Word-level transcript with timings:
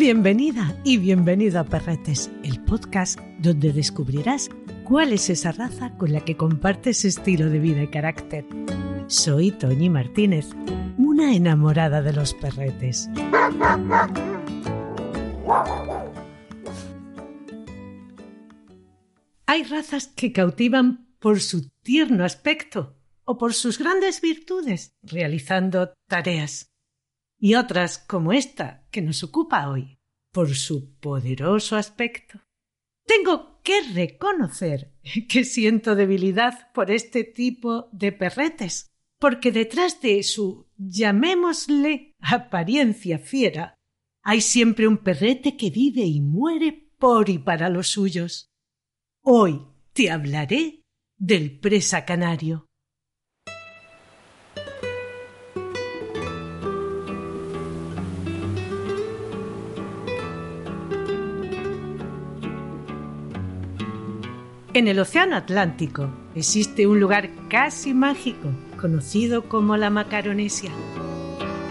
Bienvenida 0.00 0.80
y 0.82 0.96
bienvenido 0.96 1.60
a 1.60 1.64
Perretes, 1.64 2.30
el 2.42 2.64
podcast 2.64 3.20
donde 3.38 3.70
descubrirás 3.70 4.48
cuál 4.82 5.12
es 5.12 5.28
esa 5.28 5.52
raza 5.52 5.94
con 5.98 6.14
la 6.14 6.24
que 6.24 6.38
compartes 6.38 7.04
estilo 7.04 7.50
de 7.50 7.58
vida 7.58 7.82
y 7.82 7.88
carácter. 7.88 8.46
Soy 9.08 9.50
Toñi 9.50 9.90
Martínez, 9.90 10.46
una 10.96 11.34
enamorada 11.34 12.00
de 12.00 12.14
los 12.14 12.32
perretes. 12.32 13.10
Hay 19.44 19.64
razas 19.64 20.06
que 20.06 20.32
cautivan 20.32 21.10
por 21.18 21.40
su 21.40 21.68
tierno 21.82 22.24
aspecto 22.24 22.96
o 23.24 23.36
por 23.36 23.52
sus 23.52 23.78
grandes 23.78 24.22
virtudes 24.22 24.96
realizando 25.02 25.92
tareas 26.08 26.69
y 27.40 27.54
otras 27.54 27.98
como 27.98 28.32
esta 28.32 28.86
que 28.90 29.00
nos 29.00 29.24
ocupa 29.24 29.68
hoy, 29.68 29.98
por 30.30 30.54
su 30.54 30.94
poderoso 30.98 31.76
aspecto. 31.76 32.40
Tengo 33.06 33.60
que 33.62 33.80
reconocer 33.92 34.92
que 35.28 35.44
siento 35.44 35.96
debilidad 35.96 36.70
por 36.72 36.90
este 36.90 37.24
tipo 37.24 37.88
de 37.92 38.12
perretes, 38.12 38.90
porque 39.18 39.50
detrás 39.50 40.00
de 40.00 40.22
su, 40.22 40.68
llamémosle, 40.76 42.14
apariencia 42.20 43.18
fiera, 43.18 43.74
hay 44.22 44.42
siempre 44.42 44.86
un 44.86 44.98
perrete 44.98 45.56
que 45.56 45.70
vive 45.70 46.02
y 46.02 46.20
muere 46.20 46.90
por 46.98 47.30
y 47.30 47.38
para 47.38 47.70
los 47.70 47.88
suyos. 47.88 48.50
Hoy 49.22 49.66
te 49.94 50.10
hablaré 50.10 50.82
del 51.16 51.58
presa 51.58 52.04
canario. 52.04 52.69
En 64.72 64.86
el 64.86 65.00
Océano 65.00 65.34
Atlántico 65.34 66.08
existe 66.36 66.86
un 66.86 67.00
lugar 67.00 67.28
casi 67.48 67.92
mágico 67.92 68.50
conocido 68.80 69.48
como 69.48 69.76
la 69.76 69.90
Macaronesia. 69.90 70.70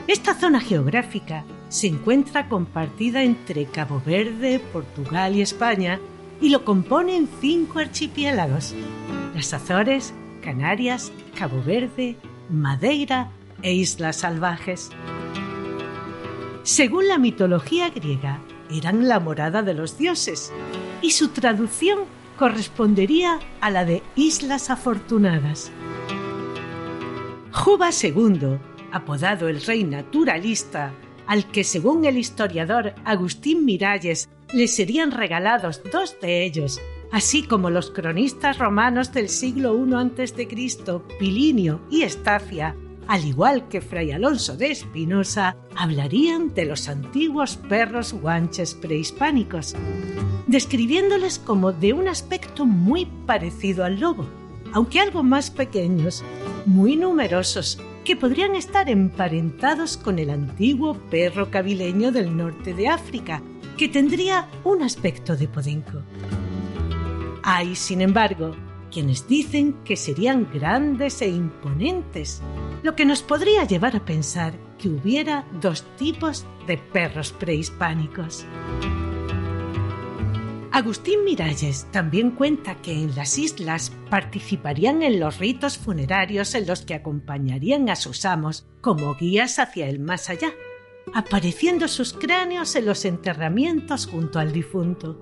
Esta 0.07 0.33
zona 0.33 0.59
geográfica 0.59 1.45
se 1.69 1.87
encuentra 1.87 2.49
compartida 2.49 3.23
entre 3.23 3.67
Cabo 3.67 4.01
Verde, 4.05 4.59
Portugal 4.73 5.33
y 5.33 5.41
España 5.41 5.97
y 6.41 6.49
lo 6.49 6.65
componen 6.65 7.29
cinco 7.39 7.79
archipiélagos: 7.79 8.75
las 9.33 9.53
Azores, 9.53 10.13
Canarias, 10.41 11.13
Cabo 11.37 11.63
Verde, 11.63 12.17
Madeira 12.49 13.31
e 13.61 13.71
Islas 13.71 14.17
Salvajes. 14.17 14.89
Según 16.63 17.07
la 17.07 17.17
mitología 17.17 17.91
griega, 17.91 18.41
eran 18.69 19.07
la 19.07 19.21
morada 19.21 19.63
de 19.63 19.73
los 19.73 19.97
dioses 19.97 20.51
y 21.01 21.11
su 21.11 21.29
traducción 21.29 21.99
correspondería 22.39 23.41
a 23.59 23.69
la 23.69 23.83
de 23.83 24.01
Islas 24.15 24.69
Afortunadas. 24.69 25.73
Juba 27.51 27.89
II, 27.91 28.59
apodado 28.93 29.49
el 29.49 29.61
rey 29.61 29.83
naturalista, 29.83 30.93
al 31.27 31.51
que 31.51 31.65
según 31.65 32.05
el 32.05 32.17
historiador 32.17 32.95
Agustín 33.03 33.65
Miralles 33.65 34.29
le 34.53 34.69
serían 34.69 35.11
regalados 35.11 35.81
dos 35.91 36.15
de 36.21 36.45
ellos, 36.45 36.79
así 37.11 37.43
como 37.43 37.69
los 37.69 37.91
cronistas 37.91 38.57
romanos 38.57 39.11
del 39.11 39.27
siglo 39.27 39.75
I 39.77 39.93
a.C., 39.95 40.47
Pilinio 41.19 41.81
y 41.91 42.03
Estacia, 42.03 42.73
al 43.09 43.25
igual 43.25 43.67
que 43.69 43.81
Fray 43.81 44.11
Alonso 44.11 44.55
de 44.55 44.69
Espinosa, 44.69 45.57
hablarían 45.75 46.53
de 46.53 46.65
los 46.65 46.87
antiguos 46.87 47.57
perros 47.57 48.13
guanches 48.13 48.75
prehispánicos, 48.75 49.75
describiéndoles 50.45 51.39
como 51.39 51.71
de 51.71 51.93
un 51.93 52.07
aspecto 52.07 52.67
muy 52.67 53.07
parecido 53.25 53.83
al 53.83 53.99
lobo, 53.99 54.29
aunque 54.73 54.99
algo 54.99 55.23
más 55.23 55.49
pequeños, 55.49 56.23
muy 56.67 56.97
numerosos, 56.97 57.81
que 58.05 58.15
podrían 58.15 58.53
estar 58.53 58.87
emparentados 58.89 59.97
con 59.97 60.19
el 60.19 60.29
antiguo 60.29 60.93
perro 61.09 61.49
cabileño 61.49 62.11
del 62.11 62.37
norte 62.37 62.75
de 62.75 62.89
África, 62.89 63.41
que 63.75 63.87
tendría 63.87 64.47
un 64.63 64.83
aspecto 64.83 65.35
de 65.35 65.47
podenco. 65.47 66.03
Hay, 67.41 67.75
sin 67.75 68.01
embargo, 68.01 68.55
quienes 68.89 69.27
dicen 69.27 69.73
que 69.83 69.95
serían 69.95 70.49
grandes 70.51 71.21
e 71.21 71.29
imponentes, 71.29 72.41
lo 72.83 72.95
que 72.95 73.05
nos 73.05 73.21
podría 73.21 73.63
llevar 73.65 73.95
a 73.95 74.05
pensar 74.05 74.53
que 74.77 74.89
hubiera 74.89 75.45
dos 75.61 75.83
tipos 75.97 76.45
de 76.67 76.77
perros 76.77 77.31
prehispánicos. 77.31 78.45
Agustín 80.71 81.25
Miralles 81.25 81.87
también 81.91 82.31
cuenta 82.31 82.75
que 82.75 82.93
en 82.93 83.15
las 83.15 83.37
islas 83.37 83.91
participarían 84.09 85.01
en 85.01 85.19
los 85.19 85.39
ritos 85.39 85.77
funerarios 85.77 86.53
en 86.55 86.67
los 86.67 86.81
que 86.81 86.93
acompañarían 86.93 87.89
a 87.89 87.95
sus 87.95 88.23
amos 88.23 88.65
como 88.79 89.15
guías 89.15 89.59
hacia 89.59 89.89
el 89.89 89.99
más 89.99 90.29
allá, 90.29 90.51
apareciendo 91.13 91.87
sus 91.87 92.13
cráneos 92.13 92.75
en 92.75 92.85
los 92.85 93.03
enterramientos 93.03 94.05
junto 94.05 94.39
al 94.39 94.53
difunto 94.53 95.19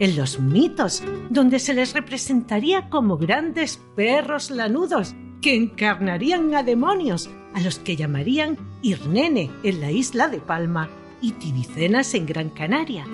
en 0.00 0.16
los 0.16 0.40
mitos, 0.40 1.02
donde 1.28 1.60
se 1.60 1.74
les 1.74 1.94
representaría 1.94 2.88
como 2.88 3.18
grandes 3.18 3.80
perros 3.94 4.50
lanudos 4.50 5.14
que 5.40 5.54
encarnarían 5.54 6.54
a 6.54 6.62
demonios, 6.62 7.30
a 7.54 7.60
los 7.60 7.78
que 7.78 7.96
llamarían 7.96 8.58
Irnene 8.82 9.50
en 9.62 9.80
la 9.80 9.92
isla 9.92 10.28
de 10.28 10.38
Palma 10.38 10.88
y 11.20 11.32
Tibicenas 11.32 12.14
en 12.14 12.26
Gran 12.26 12.48
Canaria, 12.50 13.06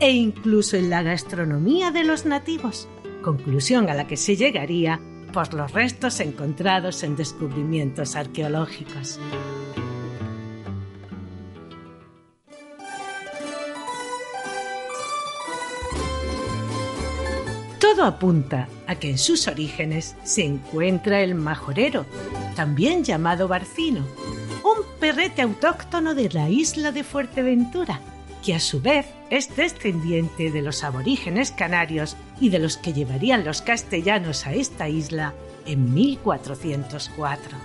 e 0.00 0.12
incluso 0.12 0.76
en 0.76 0.90
la 0.90 1.02
gastronomía 1.02 1.90
de 1.90 2.04
los 2.04 2.24
nativos, 2.24 2.88
conclusión 3.22 3.90
a 3.90 3.94
la 3.94 4.06
que 4.06 4.16
se 4.16 4.36
llegaría 4.36 4.98
por 5.32 5.52
los 5.54 5.72
restos 5.72 6.20
encontrados 6.20 7.02
en 7.02 7.16
descubrimientos 7.16 8.16
arqueológicos. 8.16 9.20
Todo 17.80 18.04
apunta 18.04 18.68
a 18.86 18.94
que 18.96 19.08
en 19.08 19.16
sus 19.16 19.48
orígenes 19.48 20.14
se 20.22 20.44
encuentra 20.44 21.22
el 21.22 21.34
majorero, 21.34 22.04
también 22.54 23.04
llamado 23.04 23.48
barcino, 23.48 24.06
un 24.62 24.84
perrete 25.00 25.40
autóctono 25.40 26.14
de 26.14 26.28
la 26.28 26.50
isla 26.50 26.92
de 26.92 27.04
Fuerteventura, 27.04 28.00
que 28.44 28.54
a 28.54 28.60
su 28.60 28.82
vez 28.82 29.06
es 29.30 29.56
descendiente 29.56 30.50
de 30.50 30.60
los 30.60 30.84
aborígenes 30.84 31.52
canarios 31.52 32.18
y 32.38 32.50
de 32.50 32.58
los 32.58 32.76
que 32.76 32.92
llevarían 32.92 33.46
los 33.46 33.62
castellanos 33.62 34.46
a 34.46 34.52
esta 34.52 34.86
isla 34.90 35.32
en 35.64 35.94
1404. 35.94 37.56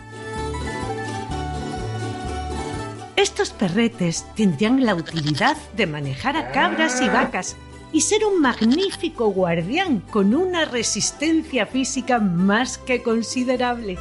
Estos 3.17 3.49
perretes 3.49 4.25
tendrían 4.35 4.85
la 4.85 4.95
utilidad 4.95 5.57
de 5.75 5.87
manejar 5.87 6.37
a 6.37 6.51
cabras 6.51 7.01
y 7.01 7.07
vacas 7.07 7.57
y 7.95 8.01
ser 8.01 8.25
un 8.25 8.41
magnífico 8.41 9.27
guardián 9.27 10.01
con 10.01 10.35
una 10.35 10.65
resistencia 10.65 11.65
física 11.65 12.19
más 12.19 12.77
que 12.77 13.01
considerable, 13.01 13.97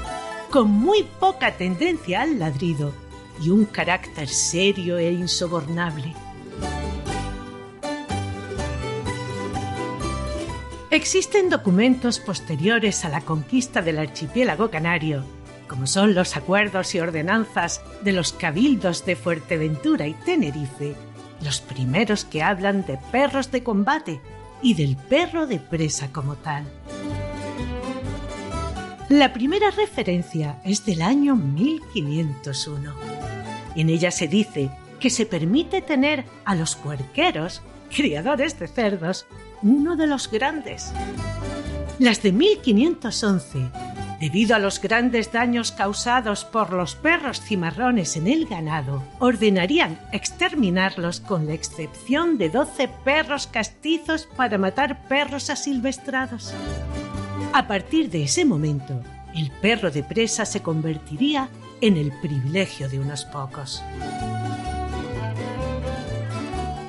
con 0.50 0.68
muy 0.68 1.04
poca 1.20 1.56
tendencia 1.56 2.22
al 2.22 2.40
ladrido 2.40 2.92
y 3.40 3.50
un 3.50 3.66
carácter 3.66 4.26
serio 4.26 4.98
e 4.98 5.12
insobornable. 5.12 6.12
Existen 10.90 11.48
documentos 11.48 12.18
posteriores 12.18 13.04
a 13.04 13.10
la 13.10 13.20
conquista 13.20 13.80
del 13.80 14.00
archipiélago 14.00 14.72
canario, 14.72 15.22
como 15.68 15.86
son 15.86 16.16
los 16.16 16.36
acuerdos 16.36 16.96
y 16.96 16.98
ordenanzas 16.98 17.80
de 18.02 18.10
los 18.10 18.32
cabildos 18.32 19.06
de 19.06 19.14
Fuerteventura 19.14 20.08
y 20.08 20.14
Tenerife, 20.14 20.96
los 21.44 21.60
primeros 21.60 22.24
que 22.24 22.42
hablan 22.42 22.84
de 22.86 22.98
perros 23.12 23.50
de 23.50 23.62
combate 23.62 24.20
y 24.62 24.74
del 24.74 24.96
perro 24.96 25.46
de 25.46 25.58
presa 25.60 26.10
como 26.10 26.36
tal. 26.36 26.64
La 29.10 29.32
primera 29.32 29.70
referencia 29.70 30.58
es 30.64 30.86
del 30.86 31.02
año 31.02 31.36
1501. 31.36 32.94
En 33.76 33.90
ella 33.90 34.10
se 34.10 34.26
dice 34.26 34.70
que 34.98 35.10
se 35.10 35.26
permite 35.26 35.82
tener 35.82 36.24
a 36.46 36.54
los 36.54 36.74
puerqueros, 36.74 37.60
criadores 37.94 38.58
de 38.58 38.66
cerdos, 38.66 39.26
uno 39.62 39.96
de 39.96 40.06
los 40.06 40.30
grandes. 40.30 40.92
Las 41.98 42.22
de 42.22 42.32
1511 42.32 43.93
Debido 44.20 44.54
a 44.54 44.58
los 44.58 44.80
grandes 44.80 45.32
daños 45.32 45.72
causados 45.72 46.44
por 46.44 46.72
los 46.72 46.94
perros 46.94 47.40
cimarrones 47.40 48.16
en 48.16 48.28
el 48.28 48.46
ganado, 48.46 49.02
ordenarían 49.18 49.98
exterminarlos 50.12 51.20
con 51.20 51.46
la 51.46 51.54
excepción 51.54 52.38
de 52.38 52.48
12 52.48 52.88
perros 53.04 53.46
castizos 53.46 54.28
para 54.36 54.56
matar 54.56 55.06
perros 55.08 55.50
asilvestrados. 55.50 56.54
A 57.52 57.66
partir 57.66 58.10
de 58.10 58.24
ese 58.24 58.44
momento, 58.44 59.02
el 59.34 59.50
perro 59.50 59.90
de 59.90 60.02
presa 60.02 60.44
se 60.44 60.62
convertiría 60.62 61.48
en 61.80 61.96
el 61.96 62.12
privilegio 62.20 62.88
de 62.88 63.00
unos 63.00 63.24
pocos. 63.24 63.82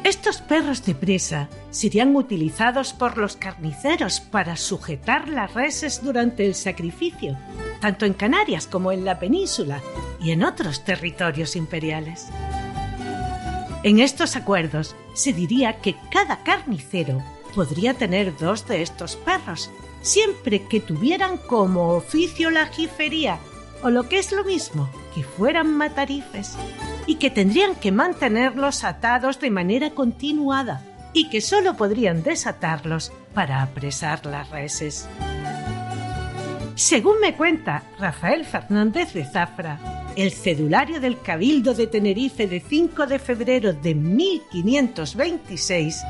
Estos 0.06 0.38
perros 0.38 0.86
de 0.86 0.94
presa 0.94 1.50
serían 1.72 2.16
utilizados 2.16 2.94
por 2.94 3.18
los 3.18 3.36
carniceros 3.38 4.20
para 4.20 4.56
sujetar 4.56 5.28
las 5.28 5.56
reses 5.56 6.04
durante 6.04 6.46
el 6.46 6.54
sacrificio, 6.54 7.36
tanto 7.82 8.06
en 8.06 8.14
Canarias 8.14 8.68
como 8.68 8.92
en 8.92 9.04
la 9.04 9.18
península 9.18 9.82
y 10.22 10.30
en 10.30 10.44
otros 10.44 10.86
territorios 10.86 11.56
imperiales. 11.56 12.28
En 13.82 14.00
estos 14.00 14.36
acuerdos 14.36 14.96
se 15.16 15.34
diría 15.34 15.82
que 15.82 15.96
cada 16.12 16.44
carnicero 16.44 17.24
podría 17.56 17.96
tener 17.96 18.38
dos 18.38 18.68
de 18.68 18.84
estos 18.84 19.16
perros, 19.16 19.72
siempre 20.04 20.68
que 20.68 20.82
tuvieran 20.82 21.40
como 21.40 21.94
oficio 21.94 22.52
la 22.52 22.68
jifería 22.68 23.40
o 23.86 23.92
lo 23.92 24.10
que 24.10 24.18
es 24.18 24.32
lo 24.32 24.44
mismo, 24.44 24.90
que 25.14 25.22
fueran 25.22 25.72
matarifes 25.72 26.58
y 27.06 27.18
que 27.18 27.30
tendrían 27.30 27.76
que 27.76 27.92
mantenerlos 27.92 28.84
atados 28.84 29.40
de 29.40 29.52
manera 29.52 29.92
continuada 29.92 30.84
y 31.14 31.30
que 31.30 31.40
sólo 31.40 31.78
podrían 31.78 32.24
desatarlos 32.24 33.14
para 33.36 33.62
apresar 33.62 34.26
las 34.26 34.50
reses. 34.50 35.08
Según 36.74 37.20
me 37.20 37.36
cuenta 37.36 37.84
Rafael 38.00 38.44
Fernández 38.44 39.14
de 39.14 39.24
Zafra, 39.24 39.80
el 40.16 40.32
cedulario 40.32 41.00
del 41.00 41.22
Cabildo 41.22 41.76
de 41.76 41.86
Tenerife 41.86 42.48
de 42.48 42.62
5 42.62 43.06
de 43.06 43.20
febrero 43.20 43.72
de 43.72 43.94
1526 43.94 46.02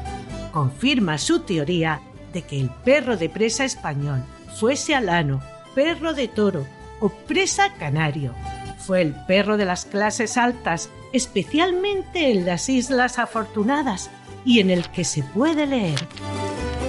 confirma 0.54 1.18
su 1.18 1.42
teoría 1.42 2.00
de 2.32 2.44
que 2.44 2.58
el 2.58 2.70
perro 2.70 3.18
de 3.18 3.28
presa 3.28 3.66
español 3.66 4.24
fuese 4.58 4.96
alano, 4.96 5.42
perro 5.76 6.14
de 6.14 6.30
toro 6.30 6.66
o 7.00 7.10
presa 7.10 7.74
canario 7.74 8.34
fue 8.78 9.02
el 9.02 9.14
perro 9.26 9.58
de 9.58 9.66
las 9.66 9.86
clases 9.86 10.38
altas, 10.38 10.90
especialmente 11.12 12.32
en 12.32 12.46
las 12.46 12.70
Islas 12.70 13.18
Afortunadas, 13.18 14.12
y 14.46 14.60
en 14.60 14.70
el 14.70 14.90
que 14.90 15.04
se 15.04 15.24
puede 15.24 15.66
leer. 15.66 16.08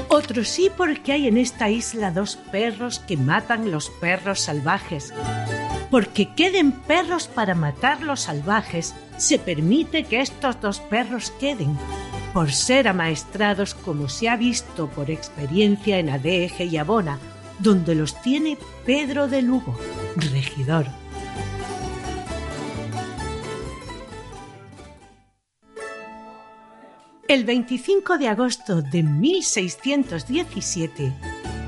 Otro 0.08 0.44
sí 0.44 0.70
porque 0.76 1.12
hay 1.12 1.26
en 1.26 1.38
esta 1.38 1.70
isla 1.70 2.10
dos 2.10 2.36
perros 2.36 3.00
que 3.00 3.16
matan 3.16 3.70
los 3.70 3.88
perros 3.88 4.40
salvajes. 4.40 5.12
Porque 5.90 6.34
queden 6.34 6.72
perros 6.72 7.28
para 7.28 7.54
matar 7.54 8.02
los 8.02 8.20
salvajes, 8.20 8.94
se 9.16 9.38
permite 9.38 10.04
que 10.04 10.20
estos 10.20 10.60
dos 10.60 10.80
perros 10.80 11.32
queden, 11.40 11.76
por 12.34 12.52
ser 12.52 12.88
amaestrados 12.88 13.74
como 13.74 14.08
se 14.08 14.28
ha 14.28 14.36
visto 14.36 14.88
por 14.88 15.10
experiencia 15.10 15.98
en 15.98 16.10
Adeje 16.10 16.66
y 16.66 16.76
Abona, 16.76 17.18
donde 17.58 17.94
los 17.94 18.20
tiene 18.22 18.58
Pedro 18.84 19.28
de 19.28 19.42
Lugo, 19.42 19.78
regidor. 20.16 20.86
El 27.28 27.44
25 27.44 28.18
de 28.18 28.28
agosto 28.28 28.82
de 28.82 29.02
1617, 29.02 31.12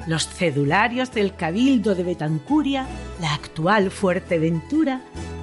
los 0.06 0.28
cedularios 0.28 1.12
del 1.12 1.34
Cabildo 1.34 1.96
de 1.96 2.04
Betancuria, 2.04 2.86
la 3.20 3.34
actual 3.34 3.90
Fuerteventura, 3.90 5.00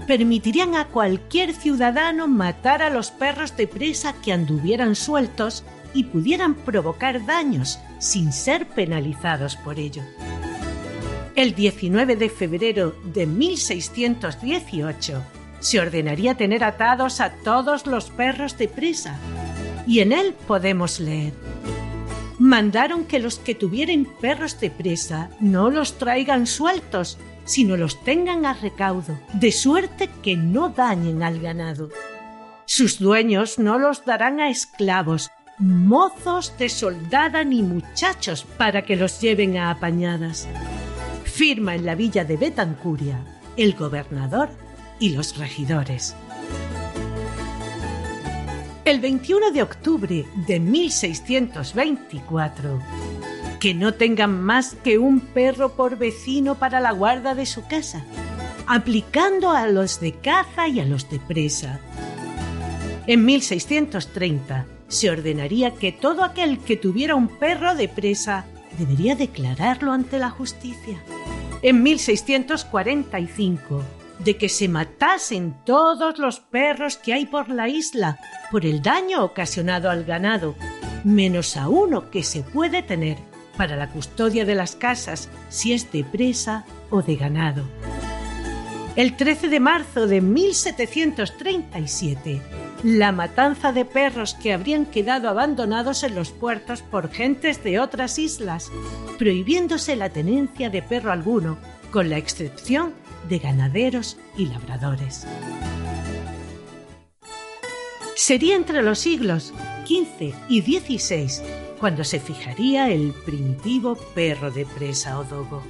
permitirían 0.08 0.76
a 0.76 0.86
cualquier 0.86 1.54
ciudadano 1.54 2.28
matar 2.28 2.82
a 2.82 2.90
los 2.90 3.12
perros 3.12 3.58
de 3.58 3.68
presa 3.68 4.14
que 4.24 4.32
anduvieran 4.32 4.96
sueltos 4.96 5.66
y 5.94 6.06
pudieran 6.06 6.56
provocar 6.56 7.26
daños 7.26 7.80
sin 8.06 8.32
ser 8.32 8.68
penalizados 8.68 9.56
por 9.56 9.80
ello. 9.80 10.04
El 11.36 11.56
19 11.56 12.16
de 12.16 12.30
febrero 12.30 12.96
de 13.04 13.26
1618 13.26 15.24
se 15.60 15.80
ordenaría 15.80 16.36
tener 16.36 16.64
atados 16.64 17.20
a 17.20 17.32
todos 17.32 17.88
los 17.88 18.12
perros 18.12 18.58
de 18.58 18.68
presa 18.68 19.18
y 19.88 20.00
en 20.02 20.14
él 20.14 20.36
podemos 20.48 21.00
leer. 21.00 21.34
Mandaron 22.38 23.06
que 23.06 23.20
los 23.20 23.40
que 23.40 23.56
tuvieran 23.56 24.06
perros 24.22 24.60
de 24.60 24.70
presa 24.70 25.32
no 25.40 25.72
los 25.72 25.98
traigan 25.98 26.46
sueltos, 26.46 27.18
sino 27.44 27.76
los 27.76 28.04
tengan 28.04 28.46
a 28.46 28.54
recaudo, 28.54 29.20
de 29.34 29.52
suerte 29.52 30.10
que 30.22 30.36
no 30.38 30.70
dañen 30.70 31.24
al 31.24 31.40
ganado. 31.40 31.90
Sus 32.66 33.00
dueños 33.00 33.58
no 33.58 33.80
los 33.80 34.06
darán 34.06 34.40
a 34.40 34.50
esclavos, 34.50 35.32
mozos 35.58 36.58
de 36.58 36.70
soldada 36.70 37.44
ni 37.44 37.62
muchachos 37.62 38.46
para 38.58 38.84
que 38.84 38.96
los 38.96 39.22
lleven 39.22 39.58
a 39.58 39.72
apañadas. 39.72 40.48
Firma 41.24 41.76
en 41.76 41.86
la 41.86 41.96
villa 41.96 42.26
de 42.26 42.38
Betancuria 42.38 43.20
el 43.58 43.74
gobernador 43.74 44.50
y 45.00 45.10
los 45.10 45.38
regidores. 45.38 46.16
El 48.84 49.00
21 49.00 49.52
de 49.52 49.64
octubre 49.64 50.26
de 50.48 50.60
1624, 50.60 52.80
que 53.60 53.74
no 53.74 53.94
tengan 53.94 54.44
más 54.44 54.76
que 54.84 55.00
un 55.00 55.22
perro 55.22 55.74
por 55.74 55.98
vecino 55.98 56.56
para 56.56 56.80
la 56.80 56.92
guarda 56.92 57.34
de 57.34 57.46
su 57.46 57.66
casa, 57.66 58.04
aplicando 58.68 59.52
a 59.52 59.68
los 59.68 60.00
de 60.00 60.14
caza 60.14 60.68
y 60.68 60.82
a 60.82 60.86
los 60.86 61.10
de 61.10 61.20
presa. 61.20 61.80
En 63.08 63.26
1630 63.26 64.66
se 64.96 65.12
ordenaría 65.12 65.76
que 65.76 65.92
todo 65.92 66.24
aquel 66.24 66.60
que 66.60 66.78
tuviera 66.78 67.16
un 67.16 67.28
perro 67.28 67.76
de 67.76 67.88
presa 67.88 68.46
debería 68.80 69.16
declararlo 69.16 69.92
ante 69.92 70.18
la 70.18 70.30
justicia. 70.30 71.00
En 71.62 71.84
1645 71.84 73.84
de 74.20 74.38
que 74.38 74.50
se 74.50 74.70
matasen 74.70 75.56
todos 75.66 76.18
los 76.18 76.40
perros 76.40 76.98
que 76.98 77.14
hay 77.14 77.26
por 77.26 77.50
la 77.50 77.68
isla 77.68 78.18
por 78.50 78.66
el 78.66 78.82
daño 78.82 79.22
ocasionado 79.24 79.90
al 79.90 80.06
ganado, 80.06 80.56
menos 81.04 81.58
a 81.58 81.68
uno 81.68 82.10
que 82.10 82.24
se 82.24 82.42
puede 82.42 82.82
tener 82.82 83.18
para 83.58 83.76
la 83.76 83.90
custodia 83.90 84.46
de 84.46 84.56
las 84.56 84.76
casas 84.76 85.30
si 85.50 85.74
es 85.74 85.92
de 85.92 86.06
presa 86.06 86.66
o 86.90 87.02
de 87.02 87.18
ganado. 87.18 87.66
El 88.96 89.18
13 89.18 89.50
de 89.50 89.60
marzo 89.60 90.08
de 90.08 90.22
1737, 90.22 92.42
la 92.86 93.12
matanza 93.12 93.72
de 93.72 93.84
perros 93.84 94.36
que 94.36 94.54
habrían 94.54 94.86
quedado 94.86 95.28
abandonados 95.28 96.04
en 96.04 96.14
los 96.14 96.30
puertos 96.30 96.84
por 96.84 97.10
gentes 97.10 97.64
de 97.64 97.80
otras 97.80 98.20
islas, 98.20 98.72
prohibiéndose 99.18 99.96
la 99.96 100.12
tenencia 100.12 100.70
de 100.70 100.84
perro 100.84 101.12
alguno, 101.12 101.58
con 101.90 102.12
la 102.12 102.20
excepción 102.20 102.94
de 103.28 103.40
ganaderos 103.40 104.18
y 104.38 104.46
labradores. 104.46 105.26
Sería 108.16 108.56
entre 108.56 108.84
los 108.84 109.00
siglos 109.00 109.52
XV 109.88 110.36
y 110.48 110.62
XVI 110.62 111.42
cuando 111.80 112.04
se 112.04 112.20
fijaría 112.20 112.92
el 112.92 113.14
primitivo 113.26 113.96
perro 114.14 114.52
de 114.52 114.68
presa 114.68 115.18
o 115.18 115.24
dogo. 115.24 115.64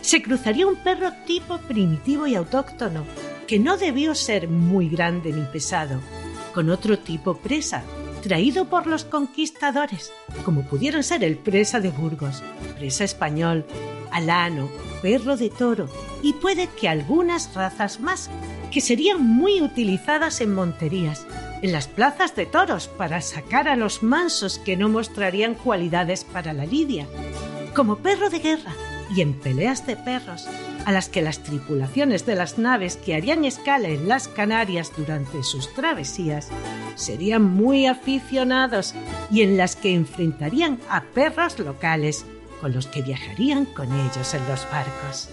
Se 0.00 0.22
cruzaría 0.22 0.66
un 0.66 0.76
perro 0.76 1.12
tipo 1.26 1.58
primitivo 1.58 2.26
y 2.26 2.34
autóctono, 2.34 3.04
que 3.46 3.58
no 3.58 3.76
debió 3.76 4.14
ser 4.14 4.48
muy 4.48 4.88
grande 4.88 5.32
ni 5.32 5.42
pesado, 5.42 6.00
con 6.54 6.70
otro 6.70 6.98
tipo 6.98 7.36
presa, 7.36 7.82
traído 8.22 8.66
por 8.66 8.86
los 8.86 9.04
conquistadores, 9.04 10.12
como 10.44 10.62
pudieron 10.62 11.02
ser 11.02 11.24
el 11.24 11.36
presa 11.36 11.80
de 11.80 11.90
Burgos, 11.90 12.42
presa 12.78 13.04
español, 13.04 13.66
alano, 14.10 14.70
perro 15.00 15.36
de 15.36 15.50
toro 15.50 15.88
y 16.22 16.34
puede 16.34 16.68
que 16.68 16.88
algunas 16.88 17.54
razas 17.54 18.00
más, 18.00 18.30
que 18.70 18.80
serían 18.80 19.22
muy 19.22 19.60
utilizadas 19.60 20.40
en 20.40 20.54
monterías, 20.54 21.26
en 21.62 21.72
las 21.72 21.88
plazas 21.88 22.34
de 22.34 22.46
toros 22.46 22.88
para 22.88 23.20
sacar 23.20 23.68
a 23.68 23.76
los 23.76 24.02
mansos 24.02 24.58
que 24.58 24.76
no 24.76 24.88
mostrarían 24.88 25.54
cualidades 25.54 26.24
para 26.24 26.52
la 26.52 26.64
lidia, 26.64 27.06
como 27.74 27.98
perro 27.98 28.30
de 28.30 28.38
guerra 28.38 28.72
y 29.14 29.20
en 29.20 29.34
peleas 29.34 29.86
de 29.86 29.96
perros, 29.96 30.46
a 30.84 30.92
las 30.92 31.08
que 31.08 31.22
las 31.22 31.42
tripulaciones 31.42 32.26
de 32.26 32.34
las 32.34 32.58
naves 32.58 32.96
que 32.96 33.14
harían 33.14 33.44
escala 33.44 33.88
en 33.88 34.08
las 34.08 34.28
Canarias 34.28 34.92
durante 34.96 35.42
sus 35.42 35.72
travesías 35.74 36.48
serían 36.94 37.42
muy 37.42 37.86
aficionados 37.86 38.94
y 39.30 39.42
en 39.42 39.56
las 39.56 39.76
que 39.76 39.94
enfrentarían 39.94 40.78
a 40.88 41.02
perros 41.02 41.58
locales 41.58 42.24
con 42.60 42.72
los 42.72 42.86
que 42.86 43.02
viajarían 43.02 43.64
con 43.64 43.92
ellos 43.92 44.34
en 44.34 44.48
los 44.48 44.66
barcos. 44.70 45.28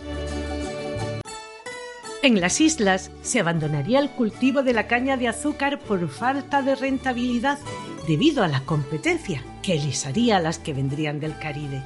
En 2.22 2.42
las 2.42 2.60
islas 2.60 3.12
se 3.22 3.40
abandonaría 3.40 4.00
el 4.00 4.10
cultivo 4.10 4.62
de 4.62 4.74
la 4.74 4.88
caña 4.88 5.16
de 5.16 5.30
azúcar 5.30 5.80
por 5.80 6.10
falta 6.10 6.62
de 6.62 6.76
rentabilidad 6.76 7.60
debido 8.08 8.44
a 8.44 8.50
la 8.50 8.62
competencia 8.62 9.42
que 9.62 9.76
les 9.76 10.06
haría 10.06 10.38
a 10.38 10.42
las 10.42 10.60
que 10.60 10.74
vendrían 10.74 11.22
del 11.22 11.38
Caribe 11.38 11.82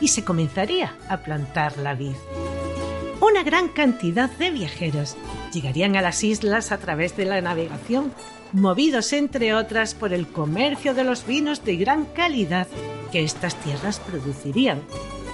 y 0.00 0.08
se 0.08 0.24
comenzaría 0.24 0.96
a 1.08 1.18
plantar 1.18 1.78
la 1.78 1.94
vid. 1.94 2.16
Una 3.20 3.42
gran 3.42 3.68
cantidad 3.68 4.30
de 4.30 4.50
viajeros 4.50 5.16
llegarían 5.52 5.96
a 5.96 6.02
las 6.02 6.22
islas 6.22 6.70
a 6.70 6.78
través 6.78 7.16
de 7.16 7.24
la 7.24 7.40
navegación, 7.40 8.12
movidos 8.52 9.12
entre 9.12 9.54
otras 9.54 9.94
por 9.94 10.12
el 10.12 10.28
comercio 10.28 10.94
de 10.94 11.04
los 11.04 11.26
vinos 11.26 11.64
de 11.64 11.76
gran 11.76 12.04
calidad 12.04 12.68
que 13.10 13.24
estas 13.24 13.56
tierras 13.56 13.98
producirían, 13.98 14.82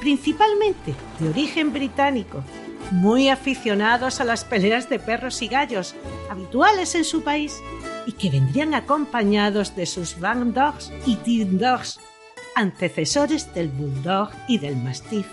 principalmente 0.01 0.95
de 1.21 1.29
origen 1.29 1.73
británico, 1.73 2.43
muy 2.91 3.29
aficionados 3.29 4.21
a 4.21 4.25
las 4.25 4.45
peleas 4.45 4.89
de 4.89 4.99
perros 4.99 5.43
y 5.43 5.49
gallos, 5.49 5.95
habituales 6.31 6.95
en 6.95 7.05
su 7.05 7.23
país, 7.23 7.61
y 8.07 8.13
que 8.13 8.31
vendrían 8.31 8.75
acompañados 8.75 9.77
de 9.77 9.87
sus 9.87 10.19
Van 10.21 10.55
Dogs 10.55 10.91
y 11.07 11.17
Tin 11.17 11.59
Dogs, 11.59 12.01
antecesores 12.55 13.53
del 13.55 13.69
Bulldog 13.69 14.31
y 14.49 14.59
del 14.59 14.77
Mastiff. 14.77 15.27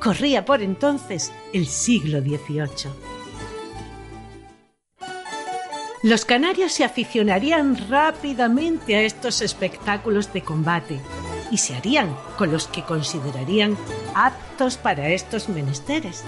Corría 0.00 0.46
por 0.46 0.62
entonces 0.62 1.30
el 1.52 1.66
siglo 1.66 2.20
XVIII. 2.20 2.90
Los 6.02 6.24
canarios 6.24 6.72
se 6.72 6.84
aficionarían 6.84 7.76
rápidamente 7.90 8.96
a 8.96 9.02
estos 9.02 9.42
espectáculos 9.42 10.32
de 10.32 10.40
combate 10.40 10.98
y 11.50 11.58
se 11.58 11.74
harían 11.74 12.16
con 12.38 12.50
los 12.50 12.66
que 12.66 12.82
considerarían 12.82 13.76
aptos 14.14 14.78
para 14.78 15.10
estos 15.10 15.50
menesteres 15.50 16.24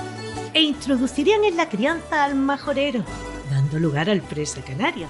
e 0.52 0.60
introducirían 0.60 1.44
en 1.44 1.56
la 1.56 1.70
crianza 1.70 2.24
al 2.24 2.34
majorero, 2.34 3.02
dando 3.50 3.78
lugar 3.78 4.10
al 4.10 4.20
presa 4.20 4.60
canario, 4.60 5.06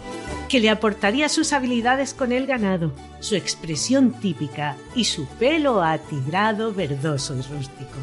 que 0.49 0.61
le 0.61 0.71
aportaría 0.71 1.29
sus 1.29 1.53
habilidades 1.53 2.15
con 2.15 2.31
el 2.31 2.47
ganado, 2.47 2.93
su 3.19 3.35
expresión 3.35 4.13
típica 4.13 4.77
y 4.95 5.05
su 5.05 5.27
pelo 5.27 5.83
atigrado, 5.83 6.73
verdoso 6.73 7.35
y 7.35 7.43
rústico. 7.43 7.99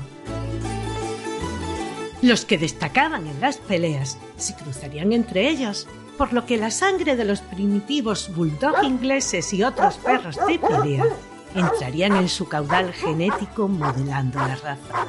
Los 2.21 2.45
que 2.45 2.57
destacaban 2.57 3.27
en 3.27 3.39
las 3.39 3.57
peleas 3.57 4.17
se 4.37 4.53
cruzarían 4.55 5.13
entre 5.13 5.49
ellos, 5.49 5.87
por 6.17 6.33
lo 6.33 6.45
que 6.45 6.57
la 6.57 6.69
sangre 6.69 7.15
de 7.15 7.23
los 7.23 7.39
primitivos 7.39 8.35
bulldog 8.35 8.83
ingleses 8.83 9.53
y 9.53 9.63
otros 9.63 9.97
perros 9.97 10.37
de 10.47 10.59
pelea 10.59 11.05
entrarían 11.55 12.17
en 12.17 12.27
su 12.27 12.47
caudal 12.47 12.91
genético 12.91 13.69
modelando 13.69 14.37
la 14.39 14.55
raza. 14.55 15.05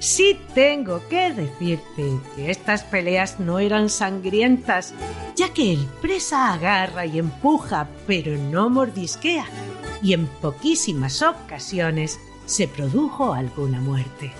Sí 0.00 0.38
tengo 0.54 1.00
que 1.08 1.32
decirte 1.32 2.18
que 2.34 2.50
estas 2.50 2.82
peleas 2.82 3.40
no 3.40 3.58
eran 3.58 3.88
sangrientas, 3.88 4.92
ya 5.36 5.54
que 5.54 5.72
el 5.72 5.86
presa 6.02 6.52
agarra 6.52 7.06
y 7.06 7.18
empuja, 7.18 7.88
pero 8.06 8.36
no 8.36 8.68
mordisquea, 8.68 9.46
y 10.02 10.12
en 10.12 10.26
poquísimas 10.26 11.22
ocasiones 11.22 12.20
se 12.44 12.68
produjo 12.68 13.32
alguna 13.32 13.80
muerte. 13.80 14.32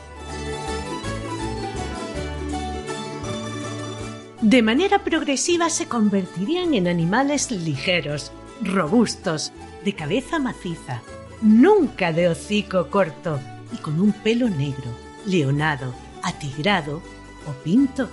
De 4.45 4.61
manera 4.61 4.99
progresiva 4.99 5.71
se 5.71 5.89
convertirían 5.89 6.75
en 6.75 6.87
animales 6.87 7.51
ligeros, 7.51 8.31
robustos, 8.61 9.53
de 9.87 9.95
cabeza 9.95 10.39
maciza, 10.39 11.01
nunca 11.41 12.13
de 12.13 12.29
hocico 12.29 12.91
corto 12.91 13.41
y 13.73 13.79
con 13.79 13.99
un 13.99 14.13
pelo 14.13 14.51
negro, 14.51 14.91
leonado, 15.25 15.95
atigrado 16.23 17.01
o 17.49 17.53
pinto. 17.65 18.11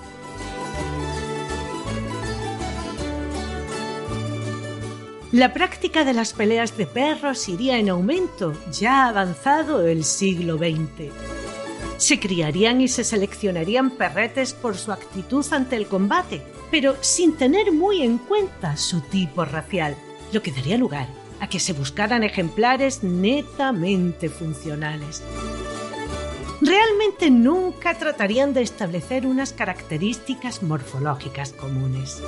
La 5.33 5.53
práctica 5.53 6.05
de 6.05 6.13
las 6.13 6.31
peleas 6.31 6.77
de 6.77 6.85
perros 6.85 7.49
iría 7.49 7.77
en 7.77 7.89
aumento 7.89 8.53
ya 8.71 9.09
avanzado 9.09 9.85
el 9.85 10.05
siglo 10.05 10.57
XX. 10.57 11.40
Se 12.01 12.19
criarían 12.19 12.81
y 12.81 12.87
se 12.87 13.03
seleccionarían 13.03 13.91
perretes 13.91 14.53
por 14.53 14.75
su 14.75 14.91
actitud 14.91 15.45
ante 15.53 15.75
el 15.75 15.85
combate, 15.85 16.41
pero 16.71 16.95
sin 16.99 17.37
tener 17.37 17.71
muy 17.71 18.01
en 18.01 18.17
cuenta 18.17 18.75
su 18.75 19.01
tipo 19.01 19.45
racial, 19.45 19.95
lo 20.33 20.41
que 20.41 20.51
daría 20.51 20.79
lugar 20.79 21.07
a 21.39 21.47
que 21.47 21.59
se 21.59 21.73
buscaran 21.73 22.23
ejemplares 22.23 23.03
netamente 23.03 24.29
funcionales. 24.29 25.21
Realmente 26.59 27.29
nunca 27.29 27.93
tratarían 27.93 28.55
de 28.55 28.63
establecer 28.63 29.27
unas 29.27 29.53
características 29.53 30.63
morfológicas 30.63 31.53
comunes. 31.53 32.19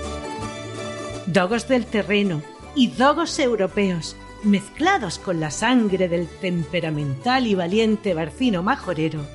Dogos 1.25 1.67
del 1.67 1.87
terreno 1.87 2.43
y 2.75 2.89
dogos 2.89 3.39
europeos, 3.39 4.15
mezclados 4.43 5.17
con 5.17 5.39
la 5.39 5.49
sangre 5.49 6.09
del 6.09 6.27
temperamental 6.27 7.47
y 7.47 7.55
valiente 7.55 8.13
barcino 8.13 8.61
majorero, 8.61 9.25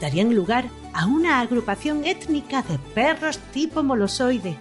darían 0.00 0.34
lugar 0.34 0.66
a 0.92 1.06
una 1.06 1.40
agrupación 1.40 2.04
étnica 2.04 2.62
de 2.62 2.78
perros 2.94 3.38
tipo 3.52 3.82
molosoide, 3.82 4.56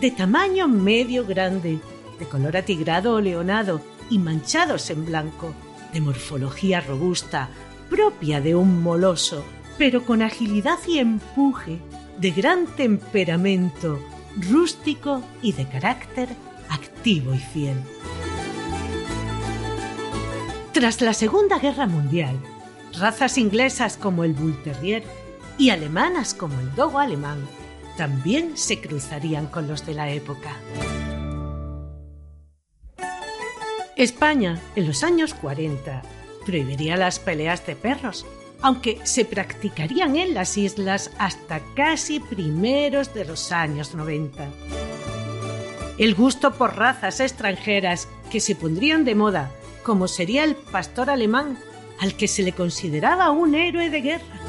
de 0.00 0.10
tamaño 0.10 0.68
medio 0.68 1.26
grande, 1.26 1.78
de 2.18 2.26
color 2.26 2.56
atigrado 2.56 3.14
o 3.14 3.20
leonado 3.20 3.80
y 4.10 4.18
manchados 4.18 4.90
en 4.90 5.06
blanco, 5.06 5.54
de 5.92 6.00
morfología 6.00 6.80
robusta, 6.80 7.48
propia 7.88 8.40
de 8.40 8.54
un 8.54 8.82
moloso, 8.82 9.44
pero 9.78 10.04
con 10.04 10.22
agilidad 10.22 10.78
y 10.86 10.98
empuje, 10.98 11.78
de 12.18 12.30
gran 12.30 12.66
temperamento, 12.66 13.98
rústico 14.50 15.22
y 15.42 15.52
de 15.52 15.66
carácter 15.66 16.28
activo 16.68 17.34
y 17.34 17.38
fiel. 17.38 17.76
Tras 20.72 21.00
la 21.00 21.12
Segunda 21.12 21.58
Guerra 21.58 21.86
Mundial, 21.86 22.38
razas 23.02 23.36
inglesas 23.36 23.96
como 23.96 24.22
el 24.22 24.32
Bull 24.32 24.62
Terrier 24.62 25.02
y 25.58 25.70
alemanas 25.70 26.34
como 26.34 26.60
el 26.60 26.72
Dogo 26.76 27.00
alemán 27.00 27.48
también 27.96 28.56
se 28.56 28.80
cruzarían 28.80 29.48
con 29.48 29.66
los 29.66 29.84
de 29.84 29.94
la 29.94 30.10
época. 30.10 30.56
España, 33.96 34.60
en 34.76 34.86
los 34.86 35.02
años 35.02 35.34
40, 35.34 36.00
prohibiría 36.46 36.96
las 36.96 37.18
peleas 37.18 37.66
de 37.66 37.74
perros, 37.74 38.24
aunque 38.60 39.00
se 39.02 39.24
practicarían 39.24 40.14
en 40.14 40.32
las 40.32 40.56
islas 40.56 41.10
hasta 41.18 41.60
casi 41.74 42.20
primeros 42.20 43.12
de 43.14 43.24
los 43.24 43.50
años 43.50 43.96
90. 43.96 44.46
El 45.98 46.14
gusto 46.14 46.52
por 46.52 46.76
razas 46.76 47.18
extranjeras 47.18 48.06
que 48.30 48.38
se 48.38 48.54
pondrían 48.54 49.04
de 49.04 49.16
moda, 49.16 49.50
como 49.82 50.06
sería 50.06 50.44
el 50.44 50.54
pastor 50.54 51.10
alemán 51.10 51.58
al 52.00 52.14
que 52.14 52.28
se 52.28 52.42
le 52.42 52.52
consideraba 52.52 53.30
un 53.30 53.54
héroe 53.54 53.90
de 53.90 54.00
guerra. 54.00 54.40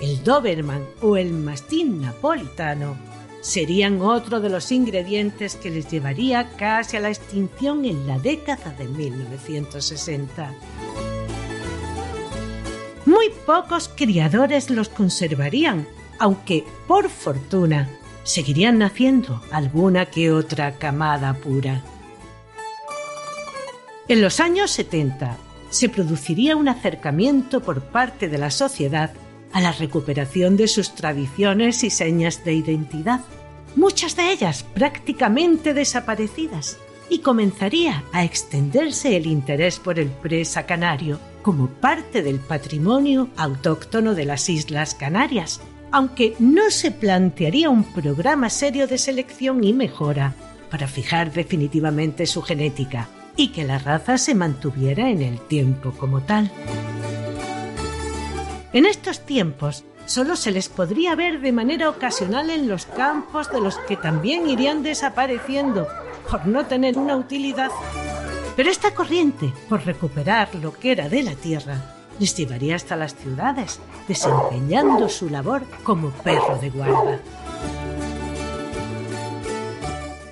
El 0.00 0.22
Doberman 0.24 0.84
o 1.02 1.16
el 1.16 1.32
mastín 1.32 2.00
napolitano 2.00 2.96
serían 3.40 4.00
otro 4.00 4.40
de 4.40 4.50
los 4.50 4.70
ingredientes 4.70 5.56
que 5.56 5.70
les 5.70 5.90
llevaría 5.90 6.50
casi 6.56 6.96
a 6.96 7.00
la 7.00 7.08
extinción 7.08 7.84
en 7.84 8.06
la 8.06 8.18
década 8.18 8.72
de 8.78 8.86
1960. 8.86 10.54
Muy 13.06 13.30
pocos 13.46 13.88
criadores 13.88 14.70
los 14.70 14.88
conservarían, 14.88 15.86
aunque 16.18 16.64
por 16.86 17.08
fortuna 17.08 17.88
seguirían 18.24 18.78
naciendo 18.78 19.42
alguna 19.50 20.06
que 20.06 20.30
otra 20.30 20.76
camada 20.76 21.34
pura. 21.34 21.82
En 24.08 24.20
los 24.20 24.40
años 24.40 24.70
70, 24.72 25.36
se 25.70 25.88
produciría 25.88 26.56
un 26.56 26.68
acercamiento 26.68 27.60
por 27.60 27.82
parte 27.82 28.28
de 28.28 28.38
la 28.38 28.50
sociedad 28.50 29.12
a 29.52 29.60
la 29.60 29.72
recuperación 29.72 30.56
de 30.56 30.68
sus 30.68 30.94
tradiciones 30.94 31.82
y 31.82 31.90
señas 31.90 32.44
de 32.44 32.54
identidad, 32.54 33.20
muchas 33.76 34.16
de 34.16 34.32
ellas 34.32 34.64
prácticamente 34.74 35.74
desaparecidas, 35.74 36.78
y 37.08 37.20
comenzaría 37.20 38.04
a 38.12 38.24
extenderse 38.24 39.16
el 39.16 39.26
interés 39.26 39.80
por 39.80 39.98
el 39.98 40.08
presa 40.08 40.64
canario 40.66 41.18
como 41.42 41.66
parte 41.66 42.22
del 42.22 42.38
patrimonio 42.38 43.28
autóctono 43.36 44.14
de 44.14 44.26
las 44.26 44.48
Islas 44.48 44.94
Canarias, 44.94 45.60
aunque 45.90 46.36
no 46.38 46.70
se 46.70 46.92
plantearía 46.92 47.68
un 47.68 47.82
programa 47.82 48.48
serio 48.48 48.86
de 48.86 48.98
selección 48.98 49.64
y 49.64 49.72
mejora 49.72 50.34
para 50.70 50.86
fijar 50.86 51.32
definitivamente 51.32 52.26
su 52.26 52.42
genética, 52.42 53.08
y 53.40 53.48
que 53.48 53.64
la 53.64 53.78
raza 53.78 54.18
se 54.18 54.34
mantuviera 54.34 55.08
en 55.08 55.22
el 55.22 55.40
tiempo 55.40 55.92
como 55.92 56.20
tal. 56.20 56.50
En 58.74 58.84
estos 58.84 59.20
tiempos 59.20 59.82
solo 60.04 60.36
se 60.36 60.50
les 60.50 60.68
podría 60.68 61.14
ver 61.14 61.40
de 61.40 61.50
manera 61.50 61.88
ocasional 61.88 62.50
en 62.50 62.68
los 62.68 62.84
campos 62.84 63.50
de 63.50 63.62
los 63.62 63.78
que 63.78 63.96
también 63.96 64.46
irían 64.46 64.82
desapareciendo 64.82 65.88
por 66.30 66.46
no 66.46 66.66
tener 66.66 66.98
una 66.98 67.16
utilidad. 67.16 67.70
Pero 68.56 68.70
esta 68.70 68.92
corriente, 68.92 69.54
por 69.70 69.86
recuperar 69.86 70.54
lo 70.56 70.74
que 70.74 70.92
era 70.92 71.08
de 71.08 71.22
la 71.22 71.34
tierra, 71.34 71.80
les 72.18 72.36
llevaría 72.36 72.76
hasta 72.76 72.94
las 72.94 73.14
ciudades, 73.14 73.80
desempeñando 74.06 75.08
su 75.08 75.30
labor 75.30 75.62
como 75.82 76.10
perro 76.10 76.58
de 76.60 76.68
guarda 76.68 77.20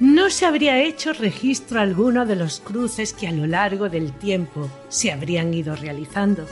no 0.00 0.31
se 0.31 0.47
habría 0.47 0.83
hecho 0.83 1.12
registro 1.12 1.81
alguno 1.81 2.25
de 2.25 2.37
los 2.37 2.61
cruces 2.61 3.12
que 3.12 3.26
a 3.26 3.33
lo 3.33 3.47
largo 3.47 3.88
del 3.88 4.12
tiempo 4.12 4.71
se 4.88 5.11
habrían 5.11 5.52
ido 5.52 5.75
realizando. 5.75 6.47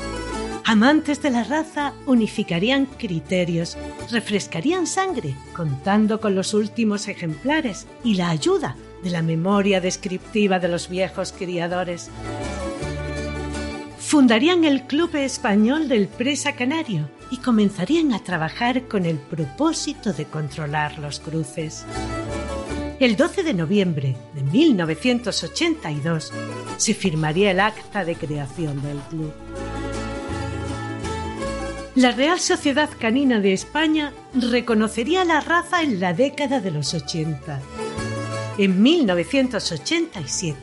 Amantes 0.65 1.23
de 1.23 1.31
la 1.31 1.45
raza 1.45 1.93
unificarían 2.07 2.87
criterios, 2.87 3.79
refrescarían 4.11 4.88
sangre, 4.88 5.37
contando 5.55 6.21
con 6.21 6.35
los 6.35 6.55
últimos 6.55 7.07
ejemplares 7.07 7.87
y 8.03 8.15
la 8.15 8.31
ayuda 8.31 8.76
de 9.05 9.11
la 9.11 9.23
memoria 9.23 9.81
descriptiva 9.81 10.59
de 10.59 10.67
los 10.67 10.88
viejos 10.88 11.33
criadores. 11.33 12.11
Fundarían 14.00 14.65
el 14.65 14.83
Club 14.83 15.15
Español 15.15 15.87
del 15.87 16.09
Presa 16.09 16.57
Canario 16.57 17.09
y 17.31 17.37
comenzarían 17.38 18.12
a 18.12 18.25
trabajar 18.25 18.88
con 18.88 19.07
el 19.07 19.19
propósito 19.19 20.12
de 20.12 20.25
controlar 20.25 20.99
los 20.99 21.21
cruces. 21.21 21.85
El 22.99 23.17
12 23.17 23.43
de 23.43 23.53
noviembre 23.53 24.17
de 24.33 24.43
1982 24.43 26.33
se 26.79 26.95
firmaría 26.95 27.50
el 27.50 27.61
acta 27.61 28.07
de 28.07 28.15
creación 28.15 28.81
del 28.81 28.97
club. 29.11 29.35
La 31.95 32.12
Real 32.12 32.41
Sociedad 32.41 32.88
Canina 32.99 33.38
de 33.41 33.53
España 33.53 34.15
reconocería 34.35 35.26
la 35.26 35.41
raza 35.41 35.83
en 35.83 36.00
la 36.00 36.15
década 36.15 36.61
de 36.61 36.71
los 36.71 36.95
80. 36.95 37.61
En 38.57 38.83
1987, 38.83 40.57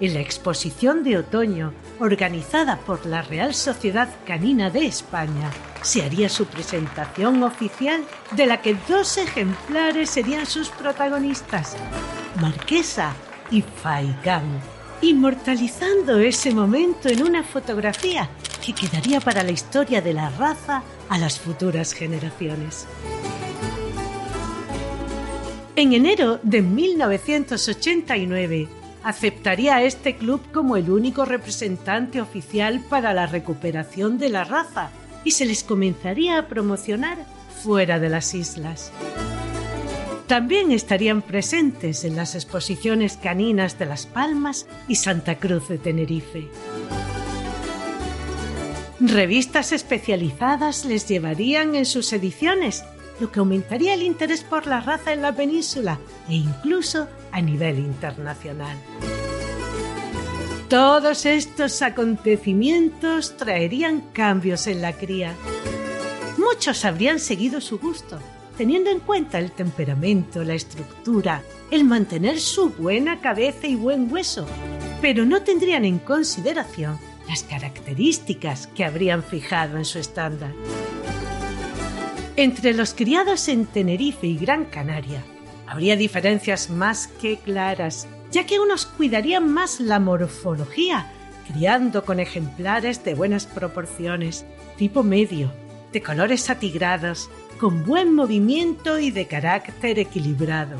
en 0.00 0.14
la 0.14 0.20
exposición 0.20 1.04
de 1.04 1.18
otoño 1.18 1.72
organizada 2.00 2.78
por 2.78 3.06
la 3.06 3.22
Real 3.22 3.54
Sociedad 3.54 4.08
Canina 4.26 4.70
de 4.70 4.86
España, 4.86 5.50
se 5.82 6.02
haría 6.02 6.28
su 6.28 6.46
presentación 6.46 7.42
oficial 7.42 8.02
de 8.32 8.46
la 8.46 8.62
que 8.62 8.76
dos 8.88 9.18
ejemplares 9.18 10.10
serían 10.10 10.46
sus 10.46 10.70
protagonistas, 10.70 11.76
Marquesa 12.40 13.12
y 13.50 13.62
Faikán, 13.62 14.60
inmortalizando 15.02 16.18
ese 16.18 16.52
momento 16.52 17.08
en 17.08 17.22
una 17.22 17.42
fotografía 17.42 18.28
que 18.64 18.72
quedaría 18.72 19.20
para 19.20 19.42
la 19.42 19.52
historia 19.52 20.00
de 20.00 20.14
la 20.14 20.30
raza 20.30 20.82
a 21.08 21.18
las 21.18 21.38
futuras 21.38 21.92
generaciones. 21.92 22.86
En 25.76 25.92
enero 25.92 26.40
de 26.42 26.62
1989 26.62 28.83
aceptaría 29.04 29.76
a 29.76 29.82
este 29.84 30.16
club 30.16 30.40
como 30.52 30.76
el 30.76 30.90
único 30.90 31.24
representante 31.24 32.20
oficial 32.20 32.80
para 32.88 33.12
la 33.12 33.26
recuperación 33.26 34.18
de 34.18 34.30
la 34.30 34.44
raza 34.44 34.90
y 35.22 35.32
se 35.32 35.44
les 35.44 35.62
comenzaría 35.62 36.38
a 36.38 36.48
promocionar 36.48 37.18
fuera 37.62 38.00
de 38.00 38.08
las 38.08 38.34
islas. 38.34 38.90
También 40.26 40.72
estarían 40.72 41.20
presentes 41.20 42.04
en 42.04 42.16
las 42.16 42.34
exposiciones 42.34 43.18
caninas 43.18 43.78
de 43.78 43.86
Las 43.86 44.06
Palmas 44.06 44.66
y 44.88 44.96
Santa 44.96 45.38
Cruz 45.38 45.68
de 45.68 45.76
Tenerife. 45.76 46.48
Revistas 49.00 49.72
especializadas 49.72 50.86
les 50.86 51.06
llevarían 51.06 51.74
en 51.74 51.84
sus 51.84 52.10
ediciones, 52.14 52.84
lo 53.20 53.30
que 53.30 53.40
aumentaría 53.40 53.92
el 53.92 54.02
interés 54.02 54.42
por 54.42 54.66
la 54.66 54.80
raza 54.80 55.12
en 55.12 55.20
la 55.20 55.36
península 55.36 55.98
e 56.28 56.36
incluso 56.36 57.06
a 57.34 57.40
nivel 57.40 57.80
internacional. 57.80 58.78
Todos 60.68 61.26
estos 61.26 61.82
acontecimientos 61.82 63.36
traerían 63.36 64.02
cambios 64.12 64.68
en 64.68 64.80
la 64.80 64.92
cría. 64.92 65.34
Muchos 66.38 66.84
habrían 66.84 67.18
seguido 67.18 67.60
su 67.60 67.80
gusto, 67.80 68.20
teniendo 68.56 68.90
en 68.90 69.00
cuenta 69.00 69.40
el 69.40 69.50
temperamento, 69.50 70.44
la 70.44 70.54
estructura, 70.54 71.42
el 71.72 71.82
mantener 71.82 72.38
su 72.38 72.70
buena 72.70 73.20
cabeza 73.20 73.66
y 73.66 73.74
buen 73.74 74.12
hueso, 74.12 74.46
pero 75.02 75.26
no 75.26 75.42
tendrían 75.42 75.84
en 75.84 75.98
consideración 75.98 76.98
las 77.28 77.42
características 77.42 78.68
que 78.68 78.84
habrían 78.84 79.24
fijado 79.24 79.76
en 79.76 79.84
su 79.84 79.98
estándar. 79.98 80.52
Entre 82.36 82.74
los 82.74 82.94
criados 82.94 83.48
en 83.48 83.66
Tenerife 83.66 84.26
y 84.28 84.36
Gran 84.36 84.66
Canaria 84.66 85.24
habría 85.66 85.96
diferencias 85.96 86.70
más 86.70 87.06
que 87.06 87.38
claras, 87.38 88.06
ya 88.30 88.46
que 88.46 88.60
unos 88.60 88.86
cuidarían 88.86 89.52
más 89.52 89.80
la 89.80 90.00
morfología, 90.00 91.10
criando 91.46 92.04
con 92.04 92.20
ejemplares 92.20 93.04
de 93.04 93.14
buenas 93.14 93.46
proporciones, 93.46 94.44
tipo 94.76 95.02
medio, 95.02 95.52
de 95.92 96.02
colores 96.02 96.50
atigrados, 96.50 97.30
con 97.58 97.84
buen 97.84 98.14
movimiento 98.14 98.98
y 98.98 99.10
de 99.10 99.26
carácter 99.26 99.98
equilibrado. 99.98 100.76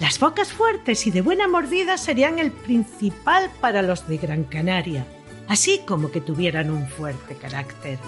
Las 0.00 0.20
bocas 0.20 0.52
fuertes 0.52 1.06
y 1.06 1.10
de 1.10 1.22
buena 1.22 1.48
mordida 1.48 1.98
serían 1.98 2.38
el 2.38 2.52
principal 2.52 3.50
para 3.60 3.82
los 3.82 4.06
de 4.06 4.18
Gran 4.18 4.44
Canaria, 4.44 5.04
así 5.48 5.80
como 5.86 6.10
que 6.10 6.20
tuvieran 6.20 6.70
un 6.70 6.86
fuerte 6.86 7.34
carácter. 7.34 7.98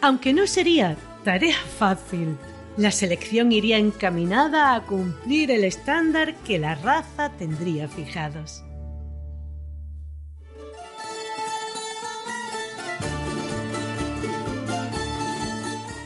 Aunque 0.00 0.32
no 0.32 0.46
sería 0.46 0.96
tarea 1.24 1.56
fácil, 1.78 2.36
la 2.78 2.92
selección 2.92 3.50
iría 3.50 3.76
encaminada 3.76 4.76
a 4.76 4.82
cumplir 4.82 5.50
el 5.50 5.64
estándar 5.64 6.36
que 6.36 6.60
la 6.60 6.76
raza 6.76 7.32
tendría 7.36 7.88
fijados. 7.88 8.62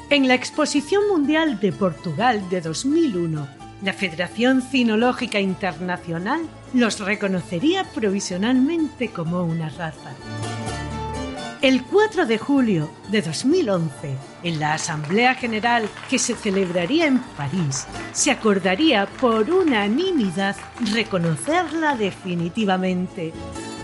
En 0.08 0.28
la 0.28 0.34
Exposición 0.34 1.02
Mundial 1.08 1.60
de 1.60 1.72
Portugal 1.72 2.48
de 2.48 2.62
2001, 2.62 3.48
la 3.82 3.92
Federación 3.92 4.62
Cinológica 4.62 5.40
Internacional 5.40 6.40
los 6.72 7.00
reconocería 7.00 7.84
provisionalmente 7.84 9.08
como 9.08 9.42
una 9.44 9.68
raza. 9.68 10.14
El 11.62 11.84
4 11.84 12.26
de 12.26 12.38
julio 12.38 12.90
de 13.08 13.22
2011, 13.22 14.16
en 14.42 14.58
la 14.58 14.74
Asamblea 14.74 15.36
General 15.36 15.88
que 16.10 16.18
se 16.18 16.34
celebraría 16.34 17.06
en 17.06 17.20
París, 17.20 17.86
se 18.10 18.32
acordaría 18.32 19.06
por 19.20 19.48
unanimidad 19.48 20.56
reconocerla 20.92 21.94
definitivamente, 21.94 23.32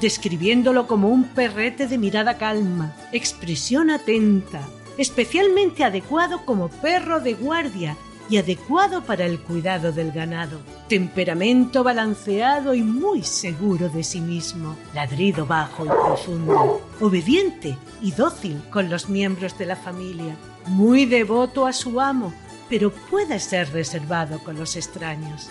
describiéndolo 0.01 0.88
como 0.88 1.09
un 1.09 1.23
perrete 1.23 1.87
de 1.87 1.99
mirada 1.99 2.37
calma, 2.37 2.97
expresión 3.12 3.91
atenta, 3.91 4.67
especialmente 4.97 5.85
adecuado 5.85 6.45
como 6.45 6.71
perro 6.71 7.21
de 7.21 7.35
guardia 7.35 7.97
y 8.29 8.37
adecuado 8.37 9.03
para 9.03 9.25
el 9.25 9.41
cuidado 9.41 9.93
del 9.93 10.12
ganado. 10.12 10.61
Temperamento 10.88 11.83
balanceado 11.83 12.75
y 12.75 12.83
muy 12.83 13.23
seguro 13.23 13.88
de 13.88 14.05
sí 14.05 14.21
mismo. 14.21 14.77
Ladrido 14.95 15.47
bajo 15.47 15.85
y 15.85 15.88
profundo. 15.88 16.83
Obediente 17.01 17.77
y 18.03 18.12
dócil 18.12 18.62
con 18.71 18.91
los 18.91 19.09
miembros 19.09 19.57
de 19.59 19.67
la 19.67 19.77
familia. 19.77 20.37
Muy 20.67 21.07
devoto 21.07 21.67
a 21.67 21.73
su 21.73 22.01
amo, 22.01 22.33
pero 22.69 22.93
puede 22.93 23.41
ser 23.41 23.73
reservado 23.73 24.38
con 24.41 24.59
los 24.59 24.77
extraños. 24.77 25.49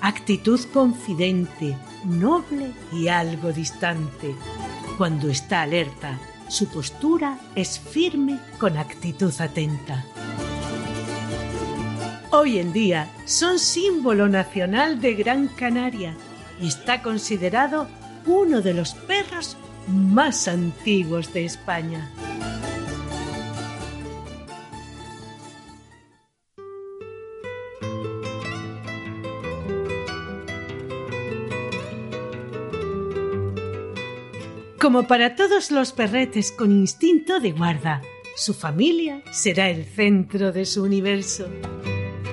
Actitud 0.00 0.60
confidente, 0.72 1.76
noble 2.04 2.72
y 2.92 3.08
algo 3.08 3.52
distante. 3.52 4.34
Cuando 4.96 5.28
está 5.28 5.62
alerta, 5.62 6.18
su 6.48 6.66
postura 6.66 7.38
es 7.54 7.78
firme 7.78 8.40
con 8.58 8.76
actitud 8.78 9.32
atenta. 9.38 10.04
Hoy 12.30 12.58
en 12.58 12.74
día 12.74 13.10
son 13.24 13.58
símbolo 13.58 14.28
nacional 14.28 15.00
de 15.00 15.14
Gran 15.14 15.48
Canaria 15.48 16.14
y 16.60 16.68
está 16.68 17.00
considerado 17.00 17.88
uno 18.26 18.60
de 18.60 18.74
los 18.74 18.92
perros 18.92 19.56
más 19.86 20.46
antiguos 20.46 21.32
de 21.32 21.46
España. 21.46 22.12
Como 34.78 35.06
para 35.06 35.34
todos 35.34 35.70
los 35.70 35.92
perretes 35.92 36.52
con 36.52 36.72
instinto 36.72 37.40
de 37.40 37.52
guarda, 37.52 38.02
su 38.36 38.52
familia 38.52 39.22
será 39.32 39.70
el 39.70 39.86
centro 39.86 40.52
de 40.52 40.66
su 40.66 40.82
universo 40.82 41.48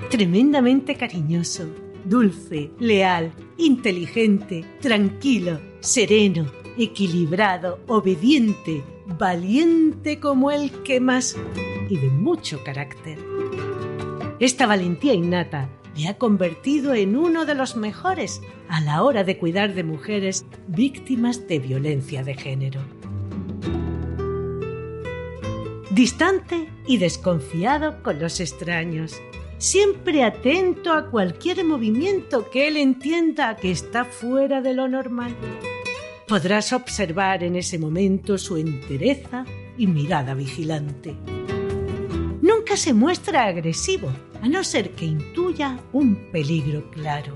tremendamente 0.09 0.95
cariñoso, 0.95 1.65
dulce, 2.03 2.71
leal, 2.79 3.33
inteligente, 3.57 4.63
tranquilo, 4.81 5.59
sereno, 5.79 6.45
equilibrado, 6.77 7.79
obediente, 7.87 8.83
valiente 9.17 10.19
como 10.19 10.51
el 10.51 10.71
que 10.83 10.99
más 10.99 11.35
y 11.89 11.97
de 11.97 12.07
mucho 12.07 12.63
carácter. 12.63 13.17
Esta 14.39 14.67
valentía 14.67 15.13
innata 15.13 15.69
le 15.95 16.07
ha 16.09 16.17
convertido 16.17 16.93
en 16.93 17.15
uno 17.15 17.45
de 17.45 17.55
los 17.55 17.77
mejores 17.77 18.41
a 18.67 18.81
la 18.81 19.03
hora 19.03 19.23
de 19.23 19.37
cuidar 19.37 19.73
de 19.73 19.83
mujeres 19.83 20.45
víctimas 20.67 21.47
de 21.47 21.59
violencia 21.59 22.23
de 22.23 22.35
género. 22.35 22.81
Distante 25.91 26.67
y 26.85 26.97
desconfiado 26.97 28.03
con 28.03 28.19
los 28.19 28.41
extraños, 28.41 29.15
siempre 29.57 30.23
atento 30.23 30.93
a 30.93 31.09
cualquier 31.09 31.63
movimiento 31.63 32.49
que 32.49 32.67
él 32.67 32.77
entienda 32.77 33.55
que 33.55 33.71
está 33.71 34.05
fuera 34.05 34.61
de 34.61 34.73
lo 34.73 34.87
normal. 34.87 35.35
Podrás 36.27 36.73
observar 36.73 37.43
en 37.43 37.55
ese 37.55 37.77
momento 37.77 38.37
su 38.37 38.57
entereza 38.57 39.45
y 39.77 39.87
mirada 39.87 40.33
vigilante. 40.33 41.15
Nunca 42.41 42.77
se 42.77 42.93
muestra 42.93 43.45
agresivo, 43.45 44.09
a 44.41 44.47
no 44.47 44.63
ser 44.63 44.91
que 44.91 45.05
intuya 45.05 45.79
un 45.93 46.15
peligro 46.31 46.89
claro. 46.91 47.35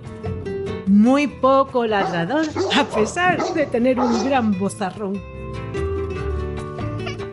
Muy 0.88 1.28
poco 1.28 1.86
ladrador, 1.86 2.46
a 2.76 2.84
pesar 2.84 3.54
de 3.54 3.66
tener 3.68 4.00
un 4.00 4.26
gran 4.26 4.58
bozarrón. 4.58 5.22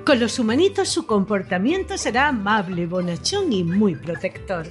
Con 0.06 0.20
los 0.20 0.38
humanitos 0.38 0.88
su 0.88 1.04
comportamiento 1.04 1.98
será 1.98 2.28
amable, 2.28 2.86
bonachón 2.86 3.52
y 3.52 3.64
muy 3.64 3.96
protector. 3.96 4.68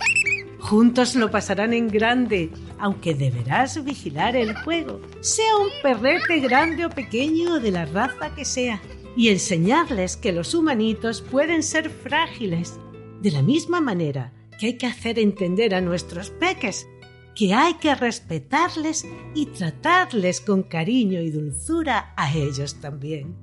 Juntos 0.59 1.13
lo 1.13 1.29
pasarán 1.29 1.73
en 1.73 1.89
grande, 1.89 2.51
aunque 2.79 3.13
deberás 3.13 3.83
vigilar 3.83 4.37
el 4.37 4.55
juego, 4.55 5.01
sea 5.19 5.57
un 5.57 5.67
perrete 5.83 6.39
grande 6.39 6.85
o 6.85 6.89
pequeño 6.89 7.59
de 7.59 7.71
la 7.71 7.83
raza 7.83 8.33
que 8.33 8.45
sea, 8.45 8.81
y 9.17 9.27
enseñarles 9.27 10.15
que 10.15 10.31
los 10.31 10.53
humanitos 10.53 11.21
pueden 11.21 11.63
ser 11.63 11.89
frágiles, 11.89 12.79
de 13.21 13.31
la 13.31 13.41
misma 13.41 13.81
manera 13.81 14.31
que 14.57 14.67
hay 14.67 14.77
que 14.77 14.87
hacer 14.87 15.19
entender 15.19 15.75
a 15.75 15.81
nuestros 15.81 16.29
peques 16.29 16.87
que 17.35 17.53
hay 17.53 17.73
que 17.73 17.93
respetarles 17.93 19.05
y 19.33 19.47
tratarles 19.47 20.39
con 20.39 20.63
cariño 20.63 21.19
y 21.19 21.29
dulzura 21.29 22.13
a 22.15 22.33
ellos 22.33 22.79
también. 22.79 23.35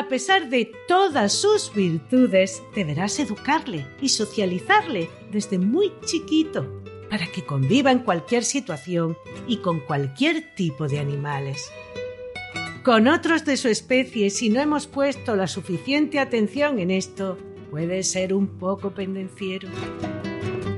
A 0.00 0.08
pesar 0.08 0.48
de 0.48 0.72
todas 0.88 1.30
sus 1.30 1.74
virtudes, 1.74 2.62
deberás 2.74 3.20
educarle 3.20 3.86
y 4.00 4.08
socializarle 4.08 5.10
desde 5.30 5.58
muy 5.58 5.92
chiquito 6.06 6.82
para 7.10 7.26
que 7.26 7.44
conviva 7.44 7.92
en 7.92 7.98
cualquier 7.98 8.44
situación 8.44 9.18
y 9.46 9.58
con 9.58 9.80
cualquier 9.80 10.54
tipo 10.54 10.88
de 10.88 11.00
animales. 11.00 11.70
Con 12.82 13.08
otros 13.08 13.44
de 13.44 13.58
su 13.58 13.68
especie, 13.68 14.30
si 14.30 14.48
no 14.48 14.62
hemos 14.62 14.86
puesto 14.86 15.36
la 15.36 15.46
suficiente 15.46 16.18
atención 16.18 16.78
en 16.78 16.90
esto, 16.90 17.36
puede 17.70 18.02
ser 18.02 18.32
un 18.32 18.46
poco 18.58 18.92
pendenciero. 18.92 19.68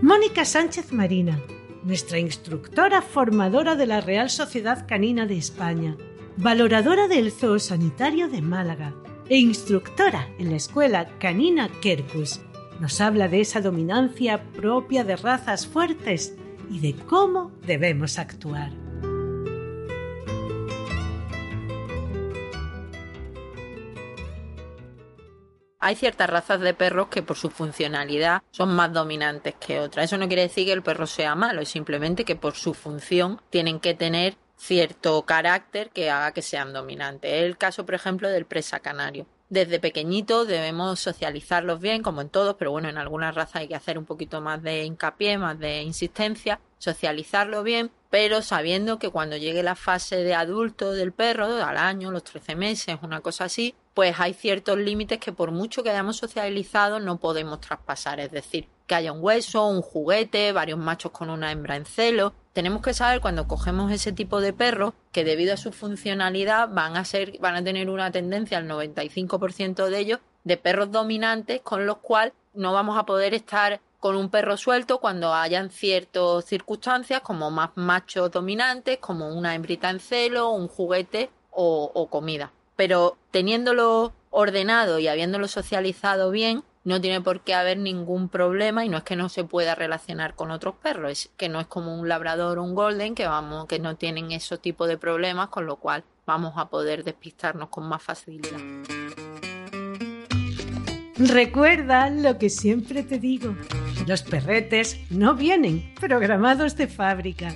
Mónica 0.02 0.44
Sánchez 0.44 0.92
Marina, 0.92 1.40
nuestra 1.84 2.18
instructora 2.18 3.02
formadora 3.02 3.76
de 3.76 3.86
la 3.86 4.00
Real 4.00 4.30
Sociedad 4.30 4.84
Canina 4.88 5.26
de 5.26 5.38
España, 5.38 5.96
valoradora 6.36 7.06
del 7.06 7.30
Zoo 7.30 7.60
Sanitario 7.60 8.28
de 8.28 8.42
Málaga, 8.42 8.94
e 9.28 9.38
instructora 9.38 10.28
en 10.38 10.50
la 10.50 10.56
escuela 10.56 11.08
canina 11.18 11.68
Kerkus. 11.80 12.40
Nos 12.80 13.00
habla 13.00 13.28
de 13.28 13.40
esa 13.40 13.60
dominancia 13.60 14.42
propia 14.52 15.04
de 15.04 15.16
razas 15.16 15.66
fuertes 15.66 16.34
y 16.70 16.80
de 16.80 16.94
cómo 16.94 17.52
debemos 17.66 18.18
actuar. 18.18 18.70
Hay 25.84 25.96
ciertas 25.96 26.30
razas 26.30 26.60
de 26.60 26.74
perros 26.74 27.08
que 27.08 27.22
por 27.22 27.36
su 27.36 27.50
funcionalidad 27.50 28.42
son 28.52 28.72
más 28.72 28.92
dominantes 28.92 29.56
que 29.56 29.80
otras. 29.80 30.04
Eso 30.04 30.16
no 30.16 30.28
quiere 30.28 30.42
decir 30.42 30.64
que 30.64 30.72
el 30.72 30.82
perro 30.84 31.08
sea 31.08 31.34
malo, 31.34 31.60
es 31.60 31.70
simplemente 31.70 32.24
que 32.24 32.36
por 32.36 32.54
su 32.54 32.72
función 32.72 33.40
tienen 33.50 33.80
que 33.80 33.92
tener 33.92 34.36
cierto 34.62 35.22
carácter 35.22 35.90
que 35.90 36.10
haga 36.10 36.32
que 36.32 36.40
sean 36.40 36.72
dominantes. 36.72 37.32
Es 37.32 37.42
el 37.42 37.58
caso, 37.58 37.84
por 37.84 37.96
ejemplo, 37.96 38.28
del 38.28 38.46
presa 38.46 38.78
canario. 38.78 39.26
Desde 39.48 39.80
pequeñito 39.80 40.46
debemos 40.46 41.00
socializarlos 41.00 41.80
bien, 41.80 42.02
como 42.02 42.22
en 42.22 42.30
todos, 42.30 42.54
pero 42.58 42.70
bueno, 42.70 42.88
en 42.88 42.96
algunas 42.96 43.34
razas 43.34 43.56
hay 43.56 43.68
que 43.68 43.74
hacer 43.74 43.98
un 43.98 44.06
poquito 44.06 44.40
más 44.40 44.62
de 44.62 44.84
hincapié, 44.84 45.36
más 45.36 45.58
de 45.58 45.82
insistencia, 45.82 46.60
socializarlo 46.78 47.62
bien, 47.62 47.90
pero 48.08 48.40
sabiendo 48.40 48.98
que 48.98 49.10
cuando 49.10 49.36
llegue 49.36 49.62
la 49.62 49.74
fase 49.74 50.22
de 50.22 50.34
adulto 50.34 50.92
del 50.92 51.12
perro, 51.12 51.62
al 51.62 51.76
año, 51.76 52.10
los 52.10 52.24
13 52.24 52.54
meses, 52.56 52.96
una 53.02 53.20
cosa 53.20 53.44
así, 53.44 53.74
pues 53.94 54.18
hay 54.20 54.32
ciertos 54.32 54.78
límites 54.78 55.18
que 55.18 55.32
por 55.32 55.50
mucho 55.50 55.82
que 55.82 55.90
hayamos 55.90 56.16
socializado 56.16 56.98
no 56.98 57.18
podemos 57.18 57.60
traspasar. 57.60 58.20
Es 58.20 58.30
decir, 58.30 58.68
que 58.86 58.94
haya 58.94 59.12
un 59.12 59.22
hueso, 59.22 59.66
un 59.66 59.82
juguete, 59.82 60.52
varios 60.52 60.78
machos 60.78 61.12
con 61.12 61.28
una 61.28 61.52
hembra 61.52 61.76
en 61.76 61.84
celo, 61.84 62.32
tenemos 62.52 62.82
que 62.82 62.94
saber 62.94 63.20
cuando 63.20 63.48
cogemos 63.48 63.90
ese 63.90 64.12
tipo 64.12 64.40
de 64.40 64.52
perros 64.52 64.94
que 65.10 65.24
debido 65.24 65.54
a 65.54 65.56
su 65.56 65.72
funcionalidad 65.72 66.68
van 66.68 66.96
a 66.96 67.04
ser, 67.04 67.38
van 67.40 67.56
a 67.56 67.64
tener 67.64 67.88
una 67.88 68.10
tendencia 68.10 68.58
al 68.58 68.68
95% 68.68 69.88
de 69.88 69.98
ellos 69.98 70.20
de 70.44 70.56
perros 70.56 70.90
dominantes 70.90 71.60
con 71.62 71.86
los 71.86 71.98
cuales 71.98 72.34
no 72.54 72.72
vamos 72.72 72.98
a 72.98 73.06
poder 73.06 73.34
estar 73.34 73.80
con 74.00 74.16
un 74.16 74.30
perro 74.30 74.56
suelto 74.56 74.98
cuando 74.98 75.32
hayan 75.32 75.70
ciertas 75.70 76.44
circunstancias 76.44 77.20
como 77.20 77.50
más 77.50 77.70
machos 77.76 78.30
dominantes, 78.32 78.98
como 78.98 79.28
una 79.28 79.54
hembrita 79.54 79.90
en 79.90 80.00
celo, 80.00 80.50
un 80.50 80.66
juguete 80.66 81.30
o, 81.50 81.90
o 81.94 82.08
comida. 82.08 82.52
Pero 82.74 83.16
teniéndolo 83.30 84.12
ordenado 84.30 84.98
y 84.98 85.06
habiéndolo 85.06 85.46
socializado 85.46 86.30
bien, 86.30 86.64
no 86.84 87.00
tiene 87.00 87.20
por 87.20 87.40
qué 87.40 87.54
haber 87.54 87.78
ningún 87.78 88.28
problema 88.28 88.84
y 88.84 88.88
no 88.88 88.98
es 88.98 89.04
que 89.04 89.16
no 89.16 89.28
se 89.28 89.44
pueda 89.44 89.74
relacionar 89.74 90.34
con 90.34 90.50
otros 90.50 90.74
perros, 90.76 91.12
es 91.12 91.30
que 91.36 91.48
no 91.48 91.60
es 91.60 91.66
como 91.66 91.98
un 91.98 92.08
labrador 92.08 92.58
o 92.58 92.64
un 92.64 92.74
golden 92.74 93.14
que 93.14 93.26
vamos 93.26 93.66
que 93.66 93.78
no 93.78 93.96
tienen 93.96 94.32
esos 94.32 94.60
tipos 94.60 94.88
de 94.88 94.98
problemas, 94.98 95.48
con 95.48 95.66
lo 95.66 95.76
cual 95.76 96.04
vamos 96.26 96.54
a 96.56 96.68
poder 96.68 97.04
despistarnos 97.04 97.68
con 97.68 97.88
más 97.88 98.02
facilidad. 98.02 98.58
Recuerda 101.16 102.10
lo 102.10 102.38
que 102.38 102.50
siempre 102.50 103.02
te 103.02 103.18
digo. 103.18 103.54
Los 104.08 104.22
perretes 104.22 104.98
no 105.10 105.34
vienen 105.34 105.94
programados 106.00 106.76
de 106.76 106.88
fábrica. 106.88 107.54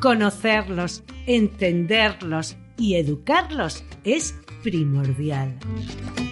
Conocerlos, 0.00 1.02
entenderlos 1.26 2.56
y 2.76 2.96
educarlos 2.96 3.84
es 4.04 4.34
primordial. 4.62 5.58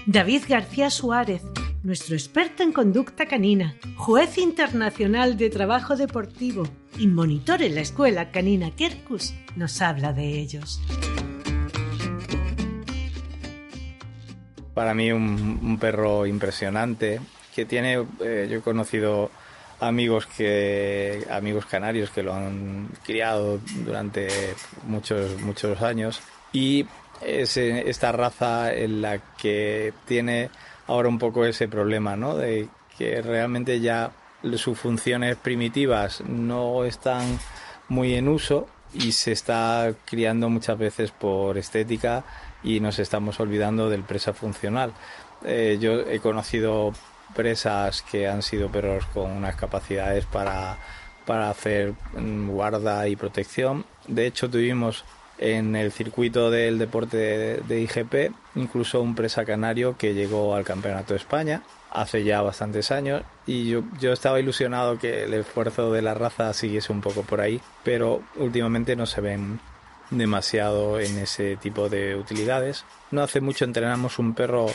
David 0.07 0.43
García 0.49 0.91
Suárez 0.91 1.43
nuestro 1.83 2.15
experto 2.15 2.63
en 2.63 2.73
conducta 2.73 3.27
canina, 3.27 3.75
juez 3.97 4.39
internacional 4.39 5.37
de 5.37 5.51
trabajo 5.51 5.97
deportivo 5.97 6.65
y 6.97 7.09
monitor 7.09 7.63
en 7.63 7.75
la 7.75 7.81
escuela 7.81 8.31
canina 8.31 8.71
Kerkus, 8.71 9.35
nos 9.57 9.83
habla 9.83 10.13
de 10.13 10.39
ellos. 10.39 10.81
Para 14.75 14.95
mí 14.95 15.11
un, 15.11 15.79
perro 15.81 16.27
impresionante 16.27 17.21
que 17.55 17.67
tiene, 17.67 18.07
eh, 18.21 18.49
yo 18.51 18.59
he 18.59 18.63
conocido 18.63 19.31
amigos 19.81 20.27
que 20.27 21.27
amigos 21.31 21.67
canarios 21.67 22.11
que 22.11 22.23
lo 22.23 22.33
han 22.33 22.89
criado 23.03 23.59
durante 23.85 24.29
muchos 24.87 25.41
muchos 25.41 25.83
años 25.83 26.21
y 26.53 26.87
es 27.21 27.57
esta 27.57 28.13
raza 28.13 28.73
en 28.73 29.03
la 29.03 29.19
que 29.37 29.93
tiene 30.07 30.51
ahora 30.87 31.09
un 31.09 31.19
poco 31.19 31.45
ese 31.45 31.69
problema, 31.69 32.17
¿no? 32.17 32.37
De 32.37 32.69
que 32.97 33.23
realmente 33.23 33.81
ya 33.81 34.13
sus 34.57 34.79
funciones 34.79 35.37
primitivas 35.37 36.23
no 36.23 36.85
están 36.85 37.39
muy 37.89 38.15
en 38.15 38.29
uso 38.29 38.67
y 38.95 39.13
se 39.13 39.33
está 39.33 39.93
criando 40.05 40.49
muchas 40.49 40.79
veces 40.79 41.11
por 41.11 41.57
estética 41.57 42.25
y 42.63 42.81
nos 42.81 42.99
estamos 42.99 43.41
olvidando 43.41 43.89
del 43.89 44.03
presa 44.03 44.33
funcional. 44.33 44.93
Eh, 45.45 45.79
yo 45.81 46.01
he 46.01 46.21
conocido 46.21 46.93
presas 47.35 48.03
que 48.03 48.29
han 48.29 48.43
sido 48.43 48.69
perros 48.69 49.07
con 49.07 49.31
unas 49.31 49.57
capacidades 49.57 50.27
para, 50.27 50.77
para 51.27 51.51
hacer 51.51 51.95
guarda 52.15 53.09
y 53.09 53.17
protección. 53.17 53.85
De 54.07 54.27
hecho, 54.27 54.51
tuvimos 54.51 55.05
en 55.39 55.75
el 55.77 55.93
circuito 55.93 56.51
del 56.51 56.79
deporte 56.79 57.63
de, 57.63 57.81
IGP, 57.81 58.33
incluso 58.55 59.01
un 59.01 59.15
presa 59.15 59.45
canario 59.45 59.97
que 59.97 60.15
llegó 60.15 60.55
al 60.55 60.65
Campeonato 60.65 61.15
de 61.15 61.19
España 61.19 61.63
hace 61.91 62.25
ya 62.25 62.41
bastantes 62.41 62.91
años 62.91 63.23
y 63.47 63.69
yo, 63.69 63.83
yo 64.01 64.13
estaba 64.13 64.41
ilusionado 64.41 64.99
que 64.99 65.25
el 65.25 65.35
esfuerzo 65.35 65.93
de 65.93 66.01
la 66.01 66.15
raza 66.15 66.53
siguiese 66.55 66.93
un 66.93 67.03
poco 67.03 67.23
por 67.23 67.41
ahí, 67.41 67.61
pero 67.85 68.23
últimamente 68.37 68.97
no 68.97 69.05
se 69.05 69.21
ven 69.21 69.61
demasiado 70.11 71.01
en 71.01 71.19
ese 71.19 71.57
tipo 71.57 71.89
de 71.89 72.17
utilidades. 72.17 72.85
No 73.11 73.23
hace 73.23 73.41
mucho 73.41 73.65
entrenamos 73.65 74.19
un 74.19 74.35
perro 74.35 74.67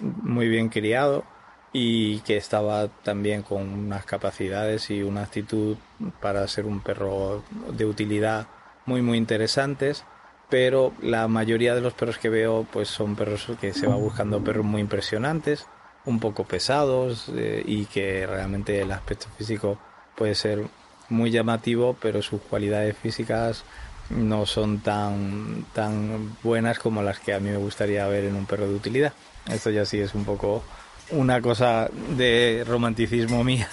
muy 0.00 0.48
bien 0.48 0.68
criado 0.68 1.24
y 1.72 2.20
que 2.20 2.36
estaba 2.36 2.88
también 2.88 3.42
con 3.42 3.62
unas 3.62 4.04
capacidades 4.04 4.90
y 4.90 5.02
una 5.02 5.22
actitud 5.22 5.76
para 6.20 6.46
ser 6.46 6.66
un 6.66 6.80
perro 6.80 7.42
de 7.70 7.84
utilidad 7.86 8.46
muy 8.86 9.02
muy 9.02 9.18
interesantes 9.18 10.04
pero 10.48 10.92
la 11.00 11.28
mayoría 11.28 11.74
de 11.74 11.80
los 11.80 11.94
perros 11.94 12.18
que 12.18 12.28
veo 12.28 12.66
pues 12.70 12.88
son 12.88 13.16
perros 13.16 13.46
que 13.60 13.72
se 13.72 13.86
va 13.86 13.96
buscando 13.96 14.44
perros 14.44 14.64
muy 14.64 14.80
impresionantes 14.80 15.66
un 16.04 16.20
poco 16.20 16.44
pesados 16.44 17.30
eh, 17.34 17.62
y 17.64 17.86
que 17.86 18.26
realmente 18.26 18.80
el 18.80 18.92
aspecto 18.92 19.28
físico 19.38 19.78
puede 20.16 20.34
ser 20.34 20.66
muy 21.08 21.30
llamativo 21.30 21.96
pero 22.00 22.22
sus 22.22 22.40
cualidades 22.42 22.96
físicas 22.96 23.64
no 24.10 24.46
son 24.46 24.80
tan 24.80 25.64
tan 25.72 26.36
buenas 26.42 26.78
como 26.78 27.02
las 27.02 27.18
que 27.18 27.34
a 27.34 27.40
mí 27.40 27.50
me 27.50 27.56
gustaría 27.56 28.06
ver 28.06 28.24
en 28.24 28.36
un 28.36 28.46
perro 28.46 28.68
de 28.68 28.74
utilidad. 28.74 29.12
Esto 29.50 29.70
ya 29.70 29.84
sí 29.84 30.00
es 30.00 30.14
un 30.14 30.24
poco 30.24 30.62
una 31.10 31.40
cosa 31.40 31.88
de 32.16 32.64
romanticismo 32.66 33.44
mía. 33.44 33.68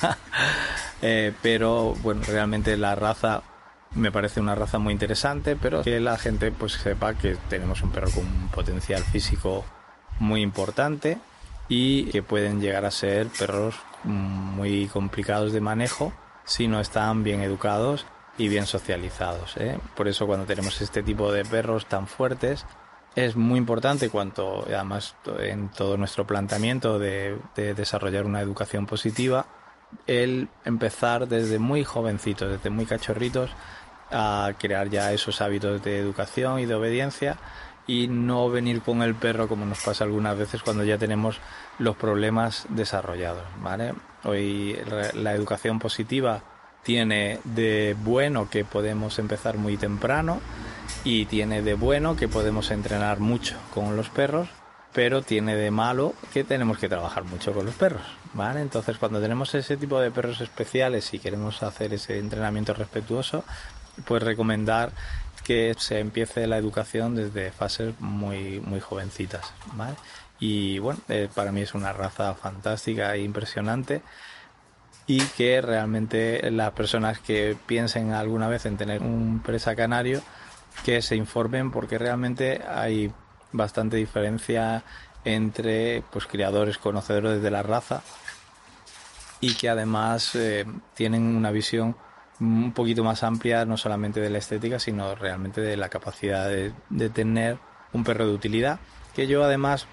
Eh, 1.02 1.34
pero 1.42 1.96
bueno 2.02 2.22
realmente 2.28 2.76
la 2.76 2.94
raza 2.94 3.42
me 3.96 4.12
parece 4.12 4.40
una 4.40 4.56
raza 4.56 4.80
muy 4.80 4.94
interesante, 4.94 5.56
pero 5.56 5.84
que 5.84 6.00
la 6.00 6.18
gente 6.18 6.52
pues 6.52 6.74
sepa 6.74 7.14
que 7.16 7.38
tenemos 7.50 7.82
un 7.82 7.92
perro 7.92 8.12
con 8.12 8.26
un 8.26 8.48
potencial 8.50 9.04
físico 9.04 9.66
muy 10.20 10.42
importante 10.42 11.18
y 11.68 12.06
que 12.06 12.24
pueden 12.24 12.62
llegar 12.62 12.86
a 12.86 12.92
ser 12.92 13.28
perros 13.28 13.76
muy 14.04 14.88
complicados 14.88 15.54
de 15.54 15.62
manejo 15.62 16.14
si 16.46 16.68
no 16.68 16.80
están 16.80 17.24
bien 17.24 17.42
educados 17.42 18.06
y 18.38 18.48
bien 18.48 18.66
socializados. 18.66 19.56
¿eh? 19.58 19.78
Por 19.96 20.08
eso 20.08 20.26
cuando 20.26 20.46
tenemos 20.46 20.82
este 20.82 21.04
tipo 21.04 21.32
de 21.32 21.46
perros 21.46 21.86
tan 21.86 22.08
fuertes 22.08 22.66
es 23.16 23.36
muy 23.36 23.58
importante 23.58 24.10
cuanto 24.10 24.66
además 24.66 25.16
en 25.40 25.70
todo 25.70 25.98
nuestro 25.98 26.26
planteamiento 26.26 27.00
de, 27.00 27.38
desarrollar 27.56 28.26
una 28.26 28.42
educación 28.42 28.86
positiva 28.86 29.46
el 30.06 30.48
empezar 30.66 31.28
desde 31.28 31.58
muy 31.58 31.84
jovencitos 31.84 32.52
desde 32.52 32.70
muy 32.70 32.86
cachorritos 32.86 33.50
a 34.12 34.52
crear 34.58 34.90
ya 34.90 35.12
esos 35.14 35.42
hábitos 35.42 35.84
de 35.84 36.00
educación 36.00 36.60
y 36.60 36.66
de 36.66 36.76
obediencia 36.76 37.38
y 37.88 38.08
no 38.08 38.50
venir 38.50 38.82
con 38.82 39.02
el 39.02 39.16
perro 39.16 39.48
como 39.48 39.66
nos 39.66 39.82
pasa 39.82 40.04
algunas 40.04 40.38
veces 40.38 40.62
cuando 40.62 40.84
ya 40.84 40.98
tenemos 40.98 41.40
los 41.80 41.96
problemas 41.96 42.66
desarrollados 42.70 43.44
¿vale? 43.62 43.94
hoy 44.24 44.78
la 45.16 45.34
educación 45.34 45.80
positiva 45.80 46.44
tiene 46.84 47.40
de 47.44 47.96
bueno 48.04 48.50
que 48.50 48.66
podemos 48.66 49.20
empezar 49.20 49.58
muy 49.58 49.78
temprano 49.78 50.40
y 51.04 51.26
tiene 51.26 51.62
de 51.62 51.74
bueno 51.74 52.16
que 52.16 52.28
podemos 52.28 52.72
entrenar 52.72 53.20
mucho 53.20 53.56
con 53.74 53.96
los 53.96 54.10
perros, 54.10 54.50
pero 54.94 55.22
tiene 55.22 55.56
de 55.56 55.72
malo 55.72 56.14
que 56.34 56.44
tenemos 56.44 56.78
que 56.78 56.90
trabajar 56.90 57.24
mucho 57.24 57.54
con 57.54 57.66
los 57.66 57.76
perros, 57.76 58.02
¿vale? 58.34 58.62
Entonces, 58.62 58.98
cuando 58.98 59.22
tenemos 59.22 59.54
ese 59.56 59.78
tipo 59.78 60.00
de 60.00 60.12
perros 60.12 60.42
especiales 60.42 61.14
y 61.14 61.20
queremos 61.20 61.62
hacer 61.64 61.94
ese 61.94 62.18
entrenamiento 62.18 62.74
respetuoso, 62.74 63.44
pues 64.06 64.24
recomendar 64.24 64.92
que 65.44 65.76
se 65.78 66.00
empiece 66.00 66.48
la 66.48 66.58
educación 66.58 67.16
desde 67.16 67.52
fases 67.52 68.00
muy 68.00 68.60
muy 68.60 68.80
jovencitas, 68.80 69.52
¿vale? 69.74 69.96
Y 70.40 70.80
bueno, 70.80 71.00
eh, 71.10 71.28
para 71.34 71.52
mí 71.52 71.62
es 71.62 71.74
una 71.74 71.92
raza 71.92 72.34
fantástica 72.36 73.16
e 73.16 73.22
impresionante 73.22 74.02
y 75.08 75.22
que 75.22 75.60
realmente 75.60 76.50
las 76.52 76.72
personas 76.74 77.20
que 77.20 77.58
piensen 77.66 78.12
alguna 78.12 78.48
vez 78.48 78.66
en 78.68 78.78
tener 78.78 79.02
un 79.02 79.42
presa 79.44 79.76
canario 79.76 80.22
que 80.86 81.02
se 81.02 81.16
informen 81.16 81.72
porque 81.72 81.98
realmente 81.98 82.62
hay 82.68 83.12
bastante 83.52 83.98
diferencia 83.98 84.84
entre 85.26 86.04
pues 86.12 86.28
criadores 86.28 86.78
conocedores 86.78 87.42
de 87.42 87.52
la 87.52 87.64
raza 87.64 88.02
y 89.42 89.56
que 89.56 89.70
además 89.70 90.36
eh, 90.36 90.66
tienen 90.94 91.36
una 91.36 91.52
visión 91.52 91.96
un 92.40 92.72
poquito 92.74 93.04
más 93.04 93.24
amplia 93.24 93.66
no 93.66 93.78
solamente 93.78 94.20
de 94.20 94.30
la 94.30 94.38
estética 94.38 94.80
sino 94.80 95.16
realmente 95.16 95.62
de 95.62 95.78
la 95.78 95.90
capacidad 95.90 96.50
de, 96.50 97.10
tener 97.10 97.58
un 97.94 98.04
perro 98.04 98.28
de 98.28 98.34
utilidad 98.34 98.80
que 99.16 99.28
yo 99.28 99.44
además 99.44 99.88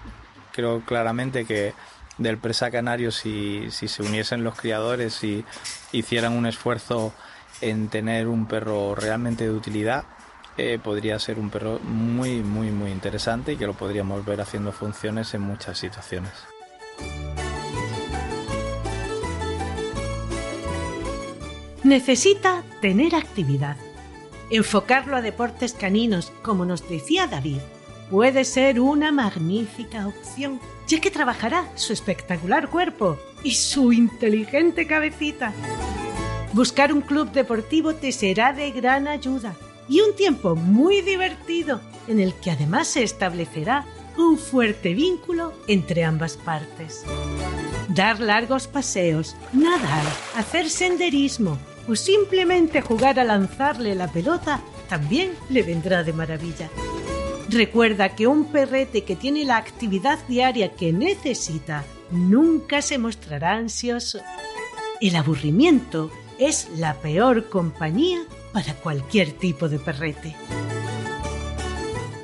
creo 0.53 0.81
claramente 0.85 1.45
que 1.45 1.73
del 2.17 2.37
presa 2.37 2.71
canario 2.71 3.11
si, 3.11 3.69
si 3.69 3.87
se 3.87 4.01
uniesen 4.01 4.43
los 4.43 4.55
criadores 4.55 5.23
y 5.23 5.45
hicieran 5.91 6.33
un 6.33 6.45
esfuerzo 6.45 7.13
en 7.61 7.89
tener 7.89 8.27
un 8.27 8.47
perro 8.47 8.95
realmente 8.95 9.43
de 9.43 9.51
utilidad 9.51 10.05
eh, 10.57 10.79
podría 10.83 11.19
ser 11.19 11.37
un 11.37 11.51
perro 11.51 11.79
muy, 11.79 12.41
muy, 12.41 12.71
muy 12.71 12.91
interesante 12.91 13.53
y 13.53 13.57
que 13.57 13.67
lo 13.67 13.75
podríamos 13.75 14.25
ver 14.25 14.41
haciendo 14.41 14.71
funciones 14.71 15.35
en 15.35 15.41
muchas 15.41 15.77
situaciones. 15.77 16.56
Necesita 21.83 22.63
tener 22.81 23.15
actividad. 23.15 23.77
Enfocarlo 24.49 25.15
a 25.15 25.21
deportes 25.21 25.73
caninos, 25.73 26.31
como 26.41 26.65
nos 26.65 26.87
decía 26.89 27.27
David, 27.27 27.59
puede 28.09 28.45
ser 28.45 28.79
una 28.79 29.11
magnífica 29.11 30.07
opción, 30.07 30.59
ya 30.87 30.99
que 30.99 31.11
trabajará 31.11 31.69
su 31.75 31.93
espectacular 31.93 32.69
cuerpo 32.69 33.19
y 33.43 33.51
su 33.51 33.93
inteligente 33.93 34.87
cabecita. 34.87 35.53
Buscar 36.53 36.93
un 36.93 37.01
club 37.01 37.31
deportivo 37.31 37.93
te 37.93 38.11
será 38.11 38.53
de 38.53 38.71
gran 38.71 39.07
ayuda 39.07 39.55
y 39.87 40.01
un 40.01 40.15
tiempo 40.15 40.55
muy 40.55 41.01
divertido 41.01 41.81
en 42.07 42.19
el 42.19 42.33
que 42.33 42.51
además 42.51 42.87
se 42.87 43.03
establecerá 43.03 43.85
un 44.17 44.37
fuerte 44.37 44.93
vínculo 44.93 45.53
entre 45.67 46.03
ambas 46.03 46.37
partes. 46.37 47.05
Dar 47.87 48.19
largos 48.19 48.67
paseos, 48.67 49.35
nadar, 49.53 50.03
hacer 50.35 50.69
senderismo 50.69 51.57
o 51.87 51.95
simplemente 51.95 52.81
jugar 52.81 53.19
a 53.19 53.23
lanzarle 53.23 53.95
la 53.95 54.07
pelota 54.07 54.61
también 54.89 55.31
le 55.49 55.63
vendrá 55.63 56.03
de 56.03 56.13
maravilla. 56.13 56.69
Recuerda 57.49 58.09
que 58.09 58.27
un 58.27 58.45
perrete 58.45 59.03
que 59.03 59.15
tiene 59.15 59.45
la 59.45 59.55
actividad 59.55 60.19
diaria 60.27 60.73
que 60.73 60.91
necesita 60.91 61.85
nunca 62.11 62.81
se 62.81 62.97
mostrará 62.97 63.53
ansioso. 63.53 64.19
El 64.99 65.15
aburrimiento 65.15 66.11
es 66.39 66.67
la 66.75 66.95
peor 66.95 67.49
compañía 67.49 68.19
para 68.51 68.73
cualquier 68.73 69.31
tipo 69.31 69.69
de 69.69 69.79
perrete. 69.79 70.35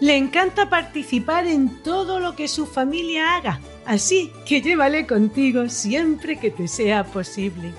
Le 0.01 0.17
encanta 0.17 0.69
participar 0.69 1.47
en 1.47 1.81
todo 1.81 2.19
lo 2.19 2.35
que 2.35 2.49
su 2.49 2.65
familia 2.65 3.35
haga, 3.35 3.61
así 3.85 4.31
que 4.45 4.61
llévale 4.61 5.07
contigo 5.07 5.69
siempre 5.69 6.39
que 6.39 6.51
te 6.51 6.67
sea 6.67 7.03
posible. 7.03 7.73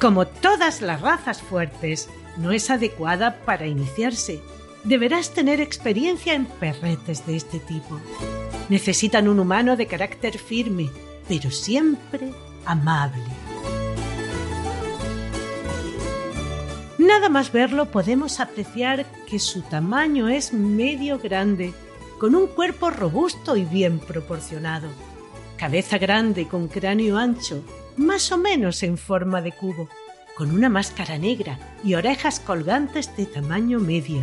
Como 0.00 0.26
todas 0.26 0.82
las 0.82 1.00
razas 1.00 1.40
fuertes, 1.40 2.08
no 2.36 2.52
es 2.52 2.70
adecuada 2.70 3.38
para 3.44 3.66
iniciarse. 3.66 4.42
Deberás 4.84 5.32
tener 5.32 5.60
experiencia 5.60 6.34
en 6.34 6.44
perretes 6.46 7.26
de 7.26 7.36
este 7.36 7.58
tipo. 7.58 8.00
Necesitan 8.68 9.26
un 9.26 9.40
humano 9.40 9.76
de 9.76 9.86
carácter 9.86 10.38
firme, 10.38 10.90
pero 11.28 11.50
siempre 11.50 12.30
amable. 12.64 13.22
Nada 16.98 17.28
más 17.28 17.52
verlo 17.52 17.86
podemos 17.86 18.40
apreciar 18.40 19.06
que 19.26 19.38
su 19.38 19.62
tamaño 19.62 20.28
es 20.28 20.52
medio 20.52 21.18
grande, 21.18 21.72
con 22.18 22.34
un 22.34 22.46
cuerpo 22.46 22.90
robusto 22.90 23.56
y 23.56 23.64
bien 23.64 23.98
proporcionado, 23.98 24.88
cabeza 25.56 25.98
grande 25.98 26.48
con 26.48 26.68
cráneo 26.68 27.18
ancho, 27.18 27.62
más 27.96 28.32
o 28.32 28.38
menos 28.38 28.82
en 28.82 28.98
forma 28.98 29.42
de 29.42 29.52
cubo, 29.52 29.88
con 30.36 30.50
una 30.50 30.68
máscara 30.68 31.18
negra 31.18 31.58
y 31.82 31.94
orejas 31.94 32.40
colgantes 32.40 33.16
de 33.16 33.26
tamaño 33.26 33.80
medio, 33.80 34.22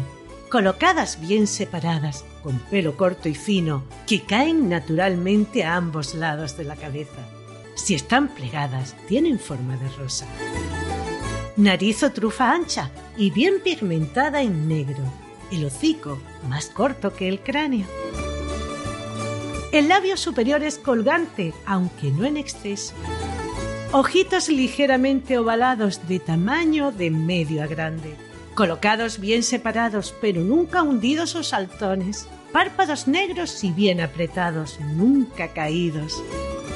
colocadas 0.49 1.19
bien 1.19 1.47
separadas, 1.47 2.23
con 2.43 2.59
pelo 2.59 2.95
corto 2.97 3.29
y 3.29 3.35
fino, 3.35 3.83
que 4.05 4.21
caen 4.21 4.69
naturalmente 4.69 5.63
a 5.63 5.75
ambos 5.75 6.13
lados 6.13 6.57
de 6.57 6.65
la 6.65 6.75
cabeza. 6.75 7.27
Si 7.75 7.95
están 7.95 8.27
plegadas, 8.27 8.95
tienen 9.07 9.39
forma 9.39 9.77
de 9.77 9.89
rosa. 9.89 10.27
Nariz 11.57 12.03
o 12.03 12.11
trufa 12.11 12.51
ancha 12.51 12.91
y 13.17 13.31
bien 13.31 13.55
pigmentada 13.63 14.41
en 14.41 14.67
negro, 14.67 15.03
el 15.53 15.65
hocico 15.65 16.19
más 16.47 16.67
corto 16.67 17.13
que 17.13 17.27
el 17.29 17.39
cráneo. 17.39 17.85
El 19.71 19.87
labio 19.87 20.17
superior 20.17 20.63
es 20.63 20.77
colgante, 20.77 21.53
aunque 21.65 22.11
no 22.11 22.25
en 22.25 22.37
exceso. 22.37 22.93
Ojitos 23.91 24.49
ligeramente 24.49 25.37
ovalados 25.37 26.07
de 26.07 26.19
tamaño 26.19 26.91
de 26.91 27.11
medio 27.11 27.63
a 27.63 27.67
grande, 27.67 28.15
colocados 28.55 29.19
bien 29.19 29.43
separados 29.43 30.13
pero 30.21 30.41
nunca 30.41 30.83
hundidos 30.83 31.35
o 31.35 31.43
saltones. 31.43 32.27
Párpados 32.51 33.07
negros 33.07 33.63
y 33.63 33.71
bien 33.71 33.99
apretados, 33.99 34.79
nunca 34.79 35.53
caídos. 35.53 36.23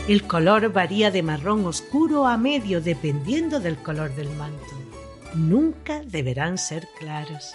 El 0.07 0.23
color 0.23 0.73
varía 0.73 1.11
de 1.11 1.21
marrón 1.21 1.65
oscuro 1.67 2.25
a 2.25 2.35
medio 2.35 2.81
dependiendo 2.81 3.59
del 3.59 3.77
color 3.77 4.15
del 4.15 4.29
manto. 4.31 4.73
Nunca 5.35 6.01
deberán 6.03 6.57
ser 6.57 6.87
claros. 6.97 7.53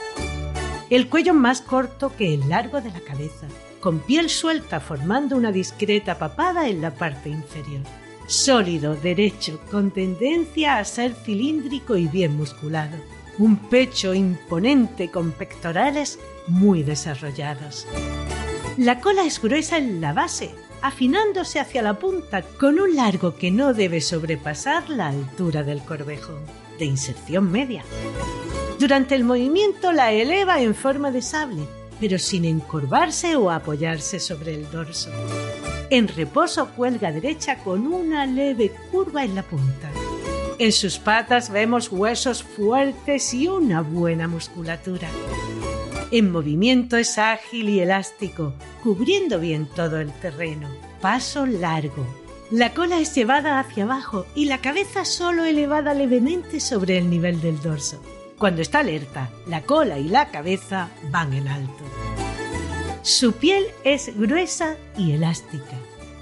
El 0.90 1.08
cuello 1.08 1.34
más 1.34 1.60
corto 1.60 2.14
que 2.16 2.34
el 2.34 2.48
largo 2.48 2.80
de 2.80 2.90
la 2.90 3.00
cabeza, 3.00 3.46
con 3.80 4.00
piel 4.00 4.28
suelta 4.28 4.80
formando 4.80 5.36
una 5.36 5.52
discreta 5.52 6.18
papada 6.18 6.68
en 6.68 6.80
la 6.80 6.92
parte 6.92 7.28
inferior. 7.28 7.82
Sólido, 8.26 8.94
derecho, 8.94 9.60
con 9.70 9.90
tendencia 9.90 10.78
a 10.78 10.84
ser 10.84 11.14
cilíndrico 11.14 11.96
y 11.96 12.06
bien 12.06 12.36
musculado. 12.36 12.96
Un 13.38 13.56
pecho 13.56 14.14
imponente 14.14 15.10
con 15.10 15.32
pectorales 15.32 16.18
muy 16.46 16.82
desarrollados. 16.82 17.86
La 18.76 19.00
cola 19.00 19.24
es 19.24 19.40
gruesa 19.40 19.78
en 19.78 20.00
la 20.00 20.12
base, 20.12 20.54
afinándose 20.80 21.60
hacia 21.60 21.82
la 21.82 21.98
punta 21.98 22.42
con 22.42 22.78
un 22.80 22.96
largo 22.96 23.34
que 23.36 23.50
no 23.50 23.74
debe 23.74 24.00
sobrepasar 24.00 24.88
la 24.88 25.08
altura 25.08 25.62
del 25.62 25.82
corvejo, 25.82 26.38
de 26.78 26.84
inserción 26.84 27.50
media. 27.50 27.82
Durante 28.82 29.14
el 29.14 29.22
movimiento 29.22 29.92
la 29.92 30.10
eleva 30.10 30.60
en 30.60 30.74
forma 30.74 31.12
de 31.12 31.22
sable, 31.22 31.68
pero 32.00 32.18
sin 32.18 32.44
encorvarse 32.44 33.36
o 33.36 33.48
apoyarse 33.48 34.18
sobre 34.18 34.56
el 34.56 34.68
dorso. 34.72 35.08
En 35.88 36.08
reposo 36.08 36.68
cuelga 36.70 37.12
derecha 37.12 37.58
con 37.58 37.86
una 37.86 38.26
leve 38.26 38.72
curva 38.90 39.22
en 39.22 39.36
la 39.36 39.44
punta. 39.44 39.88
En 40.58 40.72
sus 40.72 40.98
patas 40.98 41.50
vemos 41.50 41.92
huesos 41.92 42.42
fuertes 42.42 43.32
y 43.32 43.46
una 43.46 43.82
buena 43.82 44.26
musculatura. 44.26 45.08
En 46.10 46.32
movimiento 46.32 46.96
es 46.96 47.18
ágil 47.18 47.68
y 47.68 47.78
elástico, 47.78 48.52
cubriendo 48.82 49.38
bien 49.38 49.66
todo 49.66 50.00
el 50.00 50.10
terreno. 50.10 50.68
Paso 51.00 51.46
largo. 51.46 52.04
La 52.50 52.74
cola 52.74 52.98
es 52.98 53.14
llevada 53.14 53.60
hacia 53.60 53.84
abajo 53.84 54.26
y 54.34 54.46
la 54.46 54.58
cabeza 54.58 55.04
solo 55.04 55.44
elevada 55.44 55.94
levemente 55.94 56.58
sobre 56.58 56.98
el 56.98 57.08
nivel 57.08 57.40
del 57.40 57.62
dorso. 57.62 58.02
Cuando 58.42 58.60
está 58.60 58.80
alerta, 58.80 59.30
la 59.46 59.62
cola 59.62 60.00
y 60.00 60.08
la 60.08 60.32
cabeza 60.32 60.88
van 61.12 61.32
en 61.32 61.46
alto. 61.46 61.84
Su 63.02 63.34
piel 63.34 63.66
es 63.84 64.18
gruesa 64.18 64.74
y 64.98 65.12
elástica, 65.12 65.76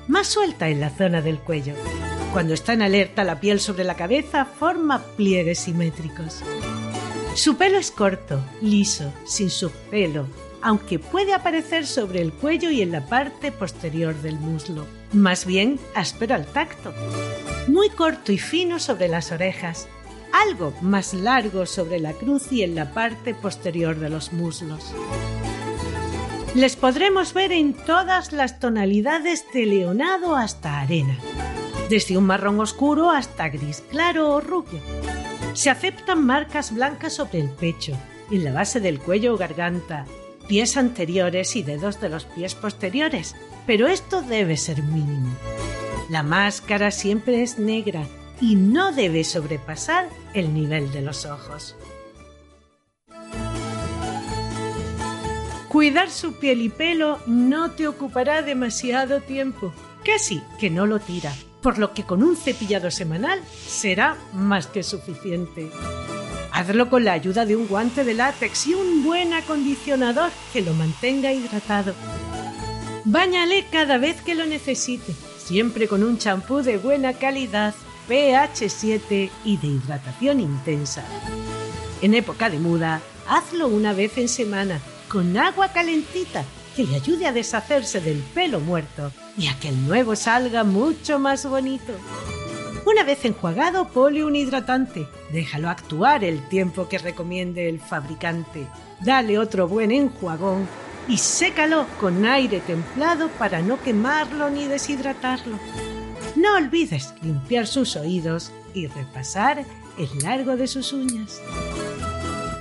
más 0.07 0.27
suelta 0.27 0.69
en 0.69 0.81
la 0.81 0.91
zona 0.91 1.23
del 1.23 1.39
cuello. 1.39 1.73
Cuando 2.35 2.53
está 2.53 2.75
en 2.75 2.83
alerta, 2.83 3.25
la 3.25 3.41
piel 3.41 3.59
sobre 3.59 3.85
la 3.85 3.95
cabeza 3.95 4.45
forma 4.45 5.03
pliegues 5.17 5.61
simétricos. 5.61 6.43
Su 7.35 7.57
pelo 7.57 7.79
es 7.79 7.91
corto, 7.91 8.45
liso, 8.61 9.15
sin 9.25 9.49
subpelo, 9.49 10.27
aunque 10.61 10.99
puede 10.99 11.33
aparecer 11.33 11.87
sobre 11.87 12.21
el 12.21 12.35
cuello 12.35 12.71
y 12.71 12.83
en 12.83 12.93
la 12.93 13.07
parte 13.07 13.51
posterior 13.51 14.15
del 14.21 14.39
muslo. 14.39 14.85
Más 15.15 15.47
bien 15.47 15.81
áspero 15.95 16.35
al 16.35 16.45
tacto. 16.45 16.93
Muy 17.67 17.89
corto 17.89 18.31
y 18.31 18.37
fino 18.37 18.79
sobre 18.79 19.09
las 19.09 19.33
orejas, 19.33 19.89
algo 20.33 20.73
más 20.81 21.15
largo 21.15 21.67
sobre 21.67 22.01
la 22.01 22.13
cruz 22.13 22.53
y 22.53 22.63
en 22.63 22.75
la 22.75 22.93
parte 22.93 23.35
posterior 23.35 23.99
de 23.99 24.11
los 24.11 24.33
muslos. 24.33 24.93
Les 26.55 26.75
podremos 26.75 27.33
ver 27.33 27.53
en 27.53 27.75
todas 27.75 28.33
las 28.33 28.59
tonalidades 28.59 29.45
de 29.55 29.67
leonado 29.67 30.35
hasta 30.35 30.81
arena, 30.81 31.17
desde 31.89 32.19
un 32.19 32.25
marrón 32.25 32.59
oscuro 32.59 33.11
hasta 33.11 33.49
gris 33.49 33.83
claro 33.89 34.35
o 34.35 34.41
rubio. 34.41 34.81
Se 35.55 35.71
aceptan 35.71 36.25
marcas 36.25 36.75
blancas 36.75 37.15
sobre 37.15 37.41
el 37.41 37.51
pecho, 37.51 37.97
en 38.31 38.45
la 38.45 38.53
base 38.53 38.81
del 38.81 38.99
cuello 38.99 39.35
o 39.35 39.37
garganta, 39.37 40.07
pies 40.49 40.77
anteriores 40.77 41.55
y 41.55 41.63
dedos 41.63 42.01
de 42.01 42.09
los 42.09 42.25
pies 42.25 42.57
posteriores, 42.57 43.37
pero 43.67 43.87
esto 43.87 44.21
debe 44.23 44.57
ser 44.57 44.83
mínimo. 44.83 45.33
La 46.09 46.25
máscara 46.25 46.91
siempre 46.91 47.43
es 47.43 47.59
negra 47.59 48.07
y 48.41 48.55
no 48.55 48.93
debe 48.93 49.25
sobrepasar 49.25 50.09
el 50.35 50.55
nivel 50.55 50.91
de 50.93 51.03
los 51.03 51.27
ojos. 51.27 51.77
Cuidar 55.69 56.11
su 56.11 56.35
piel 56.35 56.63
y 56.63 56.69
pelo 56.69 57.21
no 57.27 57.71
te 57.71 57.87
ocupará 57.87 58.43
demasiado 58.43 59.21
tiempo, 59.21 59.73
casi 60.05 60.43
que 60.59 60.69
no 60.69 60.85
lo 60.85 60.99
tira, 60.99 61.33
por 61.63 61.79
lo 61.79 61.93
que 61.95 62.03
con 62.03 62.25
un 62.25 62.37
cepillado 62.37 62.91
semanal 62.91 63.41
será 63.67 64.17
más 64.33 64.67
que 64.67 64.83
suficiente. 64.83 65.71
Hazlo 66.53 66.91
con 66.91 67.05
la 67.05 67.13
ayuda 67.13 67.47
de 67.47 67.55
un 67.55 67.69
guante 67.69 68.03
de 68.03 68.15
látex 68.15 68.67
y 68.67 68.75
un 68.75 69.05
buen 69.05 69.33
acondicionador 69.33 70.31
que 70.53 70.61
lo 70.61 70.75
mantenga 70.75 71.33
hidratado. 71.33 71.95
Báñale 73.05 73.67
cada 73.71 73.99
vez 73.99 74.21
que 74.23 74.35
lo 74.35 74.47
necesite, 74.47 75.15
siempre 75.39 75.87
con 75.87 76.03
un 76.03 76.19
champú 76.19 76.63
de 76.63 76.79
buena 76.79 77.13
calidad, 77.13 77.75
pH 78.11 78.69
7 78.69 79.31
y 79.45 79.57
de 79.59 79.69
hidratación 79.69 80.41
intensa. 80.41 81.05
En 82.03 82.15
época 82.15 82.51
de 82.51 82.59
muda, 82.59 83.01
hazlo 83.29 83.69
una 83.69 83.93
vez 83.93 84.19
en 84.19 84.29
semana, 84.29 84.81
con 85.09 85.37
agua 85.39 85.69
calentita 85.69 86.45
que 86.75 86.83
le 86.83 86.97
ayude 86.97 87.29
a 87.29 87.33
deshacerse 87.33 88.01
del 88.01 88.19
pelo 88.19 88.59
muerto 88.59 89.13
y 89.39 89.47
a 89.47 89.57
que 89.61 89.69
el 89.69 89.87
nuevo 89.87 90.17
salga 90.17 90.65
mucho 90.65 91.21
más 91.21 91.49
bonito. 91.49 91.93
Una 92.85 93.05
vez 93.05 93.25
enjuagado, 93.25 93.87
pone 93.87 94.25
un 94.25 94.35
hidratante. 94.35 95.07
Déjalo 95.31 95.69
actuar 95.69 96.25
el 96.25 96.49
tiempo 96.49 96.89
que 96.89 96.99
recomiende 96.99 97.69
el 97.69 97.79
fabricante. 97.79 98.67
Dale 98.99 99.39
otro 99.39 99.69
buen 99.69 99.93
enjuagón 99.93 100.67
y 101.07 101.17
sécalo 101.17 101.87
con 102.01 102.27
aire 102.27 102.59
templado 102.59 103.29
para 103.29 103.63
no 103.63 103.81
quemarlo 103.81 104.51
ni 104.51 104.67
deshidratarlo. 104.67 105.61
No 106.37 106.57
olvides 106.57 107.15
limpiar 107.23 107.67
sus 107.67 107.97
oídos 107.97 108.53
y 108.75 108.87
repasar 108.87 109.65
el 109.99 110.23
largo 110.23 110.57
de 110.57 110.67
sus 110.67 110.93
uñas. 110.93 111.41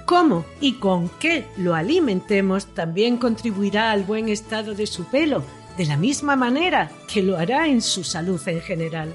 Cómo 0.05 0.45
y 0.59 0.73
con 0.73 1.09
qué 1.19 1.45
lo 1.57 1.75
alimentemos 1.75 2.65
también 2.73 3.17
contribuirá 3.17 3.91
al 3.91 4.03
buen 4.03 4.27
estado 4.27 4.73
de 4.73 4.87
su 4.87 5.05
pelo, 5.05 5.43
de 5.77 5.85
la 5.85 5.97
misma 5.97 6.35
manera 6.35 6.91
que 7.07 7.21
lo 7.21 7.37
hará 7.37 7.67
en 7.67 7.81
su 7.81 8.03
salud 8.03 8.41
en 8.47 8.59
general. 8.61 9.13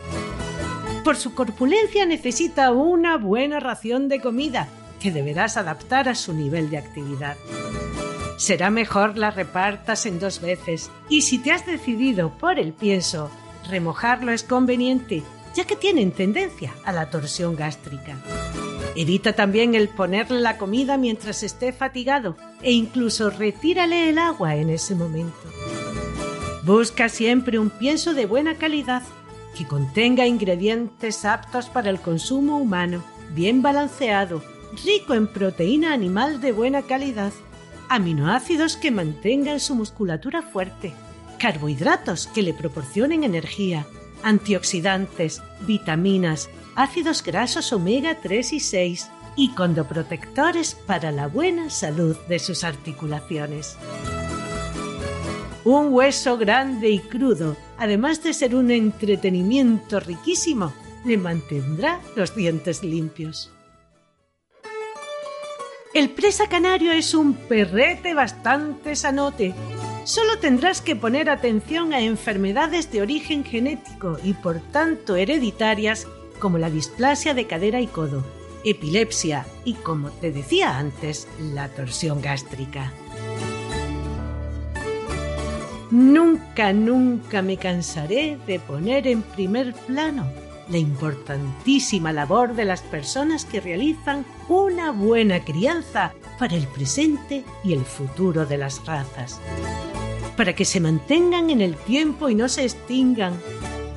Por 1.03 1.17
su 1.17 1.35
corpulencia 1.35 2.07
necesita 2.07 2.71
una 2.71 3.17
buena 3.17 3.61
ración 3.61 4.09
de 4.09 4.21
comida 4.21 4.69
que 5.01 5.11
deberás 5.11 5.57
adaptar 5.57 6.09
a 6.09 6.15
su 6.15 6.33
nivel 6.33 6.71
de 6.71 6.79
actividad. 6.79 7.37
Será 8.39 8.71
mejor 8.71 9.19
la 9.19 9.31
repartas 9.31 10.07
en 10.07 10.19
dos 10.19 10.41
veces 10.41 10.91
y 11.09 11.23
si 11.23 11.39
te 11.39 11.53
has 11.53 11.67
decidido 11.67 12.31
por 12.39 12.59
el 12.59 12.73
pienso, 12.73 13.31
remojarlo 13.69 14.33
es 14.33 14.43
conveniente 14.43 15.23
ya 15.55 15.65
que 15.65 15.77
tienen 15.77 16.11
tendencia 16.11 16.75
a 16.85 16.93
la 16.93 17.11
torsión 17.11 17.57
gástrica. 17.57 18.17
Evita 18.97 19.33
también 19.33 19.75
el 19.75 19.89
ponerle 19.89 20.41
la 20.41 20.59
comida 20.59 20.99
mientras 20.99 21.43
esté 21.43 21.73
fatigado 21.73 22.37
e 22.63 22.73
incluso 22.73 23.31
retírale 23.31 24.09
el 24.09 24.19
agua 24.19 24.57
en 24.57 24.71
ese 24.71 24.95
momento. 24.95 25.37
Busca 26.65 27.09
siempre 27.09 27.59
un 27.59 27.71
pienso 27.71 28.15
de 28.15 28.27
buena 28.27 28.57
calidad 28.57 29.03
que 29.57 29.67
contenga 29.67 30.27
ingredientes 30.27 31.25
aptos 31.25 31.67
para 31.67 31.91
el 31.91 32.01
consumo 32.01 32.59
humano, 32.59 33.05
bien 33.35 33.63
balanceado, 33.63 34.43
rico 34.85 35.15
en 35.15 35.29
proteína 35.29 35.93
animal 35.93 36.41
de 36.41 36.53
buena 36.53 36.83
calidad, 36.83 37.33
aminoácidos 37.89 38.77
que 38.77 38.91
mantengan 38.91 39.61
su 39.61 39.75
musculatura 39.75 40.43
fuerte, 40.43 40.93
carbohidratos 41.45 42.27
que 42.29 42.41
le 42.41 42.55
proporcionen 42.55 43.23
energía, 43.23 43.87
antioxidantes, 44.23 45.43
vitaminas, 45.61 46.49
ácidos 46.75 47.23
grasos 47.23 47.71
omega 47.75 48.19
3 48.23 48.55
y 48.55 48.61
6 48.61 49.11
y 49.37 49.51
condoprotectores 49.51 50.75
para 50.75 51.13
la 51.13 51.27
buena 51.27 51.69
salud 51.69 52.17
de 52.31 52.39
sus 52.39 52.65
articulaciones. 52.65 53.77
Un 55.65 55.93
hueso 55.93 56.39
grande 56.39 56.89
y 56.89 57.01
crudo, 57.01 57.59
además 57.77 58.23
de 58.23 58.33
ser 58.33 58.55
un 58.55 58.71
entretenimiento 58.71 60.01
riquísimo, 60.01 60.73
le 61.05 61.19
mantendrá 61.19 62.01
los 62.17 62.35
dientes 62.35 62.83
limpios. 62.83 63.53
El 65.93 66.09
presa 66.09 66.49
canario 66.49 66.91
es 66.93 67.13
un 67.13 67.35
perrete 67.35 68.15
bastante 68.15 68.97
sanote. 68.97 69.55
Solo 70.05 70.39
tendrás 70.39 70.83
que 70.83 70.97
poner 70.97 71.31
atención 71.31 71.95
a 71.95 72.01
enfermedades 72.01 72.93
de 72.93 73.01
origen 73.01 73.43
genético 73.43 74.19
y 74.23 74.35
por 74.35 74.61
tanto 74.61 75.17
hereditarias 75.17 76.07
como 76.39 76.59
la 76.59 76.69
displasia 76.69 77.33
de 77.33 77.47
cadera 77.47 77.81
y 77.81 77.87
codo, 77.87 78.23
epilepsia 78.65 79.47
y, 79.65 79.73
como 79.75 80.11
te 80.11 80.31
decía 80.31 80.77
antes, 80.77 81.27
la 81.41 81.71
torsión 81.71 82.21
gástrica. 82.21 82.93
Nunca, 85.91 86.75
nunca 86.75 87.41
me 87.41 87.57
cansaré 87.57 88.39
de 88.47 88.59
poner 88.59 89.07
en 89.07 89.23
primer 89.23 89.73
plano 89.73 90.31
la 90.69 90.79
importantísima 90.79 92.13
labor 92.13 92.55
de 92.55 92.65
las 92.65 92.83
personas 92.83 93.45
que 93.45 93.61
realizan 93.61 94.25
una 94.49 94.91
buena 94.91 95.45
crianza 95.45 96.13
para 96.39 96.57
el 96.57 96.67
presente 96.67 97.45
y 97.63 97.73
el 97.73 97.85
futuro 97.85 98.47
de 98.47 98.59
las 98.59 98.85
razas, 98.85 99.41
para 100.37 100.55
que 100.55 100.65
se 100.65 100.81
mantengan 100.81 101.51
en 101.51 101.61
el 101.61 101.77
tiempo 101.77 102.29
y 102.29 102.35
no 102.35 102.49
se 102.49 102.65
extingan. 102.65 103.35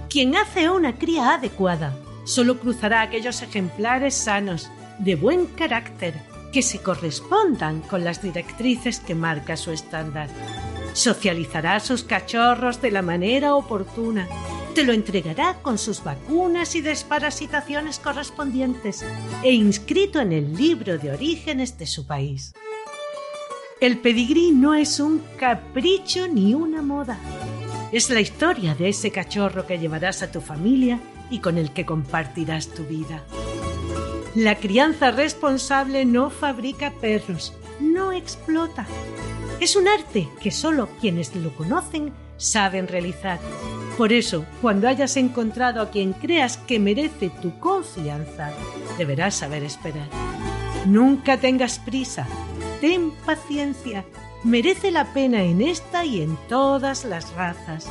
Quien 0.09 0.35
hace 0.35 0.69
una 0.69 0.97
cría 0.97 1.35
adecuada 1.35 1.97
solo 2.23 2.59
cruzará 2.59 3.01
aquellos 3.01 3.41
ejemplares 3.41 4.13
sanos, 4.13 4.69
de 4.99 5.15
buen 5.15 5.45
carácter, 5.45 6.15
que 6.51 6.61
se 6.61 6.79
correspondan 6.79 7.81
con 7.81 8.03
las 8.03 8.21
directrices 8.21 8.99
que 8.99 9.15
marca 9.15 9.57
su 9.57 9.71
estándar. 9.71 10.27
Socializará 10.93 11.79
sus 11.79 12.03
cachorros 12.03 12.81
de 12.81 12.91
la 12.91 13.01
manera 13.01 13.55
oportuna, 13.55 14.27
te 14.77 14.83
lo 14.83 14.93
entregará 14.93 15.55
con 15.63 15.79
sus 15.79 16.03
vacunas 16.03 16.75
y 16.75 16.81
desparasitaciones 16.81 17.97
correspondientes 17.97 19.03
e 19.41 19.51
inscrito 19.51 20.19
en 20.19 20.31
el 20.31 20.55
libro 20.55 20.99
de 20.99 21.11
orígenes 21.11 21.79
de 21.79 21.87
su 21.87 22.05
país. 22.05 22.53
El 23.81 23.97
pedigrí 23.97 24.51
no 24.51 24.75
es 24.75 24.99
un 24.99 25.23
capricho 25.39 26.27
ni 26.27 26.53
una 26.53 26.83
moda. 26.83 27.17
Es 27.91 28.11
la 28.11 28.21
historia 28.21 28.75
de 28.75 28.89
ese 28.89 29.09
cachorro 29.09 29.65
que 29.65 29.79
llevarás 29.79 30.21
a 30.21 30.31
tu 30.31 30.41
familia 30.41 30.99
y 31.31 31.39
con 31.39 31.57
el 31.57 31.73
que 31.73 31.83
compartirás 31.83 32.67
tu 32.67 32.83
vida. 32.83 33.23
La 34.35 34.59
crianza 34.59 35.09
responsable 35.09 36.05
no 36.05 36.29
fabrica 36.29 36.91
perros, 37.01 37.51
no 37.79 38.11
explota, 38.11 38.85
es 39.59 39.75
un 39.75 39.87
arte 39.87 40.29
que 40.39 40.51
solo 40.51 40.87
quienes 41.01 41.35
lo 41.35 41.55
conocen 41.55 42.13
saben 42.37 42.87
realizar. 42.87 43.39
Por 43.97 44.13
eso, 44.13 44.45
cuando 44.61 44.87
hayas 44.87 45.17
encontrado 45.17 45.81
a 45.81 45.89
quien 45.89 46.13
creas 46.13 46.57
que 46.57 46.79
merece 46.79 47.31
tu 47.41 47.57
confianza, 47.59 48.51
deberás 48.97 49.35
saber 49.35 49.63
esperar. 49.63 50.07
Nunca 50.85 51.37
tengas 51.37 51.79
prisa, 51.79 52.27
ten 52.79 53.11
paciencia, 53.25 54.05
merece 54.43 54.91
la 54.91 55.11
pena 55.13 55.41
en 55.41 55.61
esta 55.61 56.05
y 56.05 56.21
en 56.21 56.37
todas 56.47 57.03
las 57.03 57.33
razas. 57.33 57.87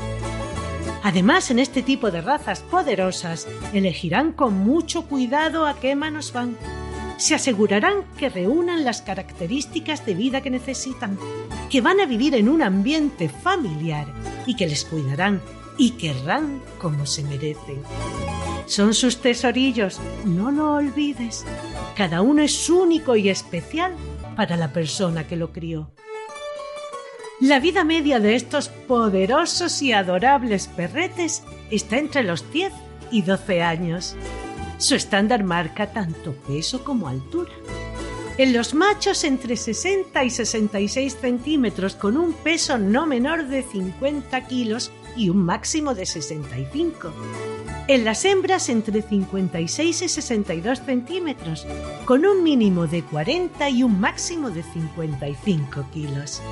Además, 1.03 1.51
en 1.51 1.59
este 1.59 1.82
tipo 1.82 2.11
de 2.11 2.20
razas 2.20 2.61
poderosas, 2.61 3.49
elegirán 3.72 4.32
con 4.32 4.55
mucho 4.55 5.07
cuidado 5.07 5.66
a 5.66 5.78
qué 5.78 5.97
manos 5.97 6.32
van 6.32 6.57
se 7.17 7.35
asegurarán 7.35 8.05
que 8.19 8.29
reúnan 8.29 8.85
las 8.85 9.03
características 9.03 10.05
de 10.05 10.14
vida 10.14 10.41
que 10.41 10.51
necesitan, 10.51 11.19
que 11.71 11.81
van 11.81 12.01
a 12.01 12.07
vivir 12.07 12.35
en 12.35 12.49
un 12.49 12.62
ambiente 12.62 13.29
familiar 13.29 14.07
y 14.47 14.57
que 14.57 14.67
les 14.67 14.85
cuidarán 14.85 15.41
y 15.79 15.93
querrán 15.93 16.62
como 16.79 17.07
se 17.07 17.23
merecen. 17.25 17.83
Son 18.67 18.95
sus 18.95 19.19
tesorillos, 19.19 20.01
no 20.25 20.51
lo 20.51 20.75
olvides. 20.75 21.45
Cada 21.97 22.21
uno 22.21 22.43
es 22.43 22.69
único 22.69 23.17
y 23.17 23.29
especial 23.29 23.95
para 24.35 24.57
la 24.57 24.73
persona 24.73 25.27
que 25.27 25.37
lo 25.37 25.53
crió. 25.53 25.91
La 27.41 27.61
vida 27.61 27.85
media 27.85 28.19
de 28.19 28.35
estos 28.35 28.69
poderosos 28.69 29.83
y 29.83 29.93
adorables 29.93 30.69
perretes 30.69 31.43
está 31.71 31.99
entre 31.99 32.23
los 32.23 32.51
10 32.51 32.73
y 33.11 33.23
12 33.23 33.62
años. 33.62 34.17
Su 34.79 34.95
estándar 34.95 35.43
marca 35.43 35.93
tanto 35.93 36.33
peso 36.47 36.85
como 36.85 37.09
altura. 37.09 37.53
En 38.39 38.53
los 38.53 38.74
machos 38.74 39.24
entre 39.24 39.57
60 39.57 40.22
y 40.22 40.29
66 40.29 41.16
centímetros 41.18 41.95
con 41.95 42.18
un 42.18 42.35
peso 42.35 42.77
no 42.77 43.07
menor 43.07 43.47
de 43.47 43.62
50 43.62 44.47
kilos 44.47 44.93
y 45.16 45.31
un 45.31 45.39
máximo 45.39 45.95
de 45.95 46.05
65. 46.05 47.12
En 47.89 48.05
las 48.05 48.24
hembras 48.27 48.68
entre 48.68 49.01
56 49.01 50.03
y 50.03 50.09
62 50.09 50.81
centímetros 50.81 51.66
con 52.05 52.27
un 52.27 52.43
mínimo 52.43 52.87
de 52.87 53.03
40 53.03 53.70
y 53.70 53.83
un 53.83 53.99
máximo 53.99 54.51
de 54.51 54.62
55 54.62 55.87
kilos. 55.95 56.43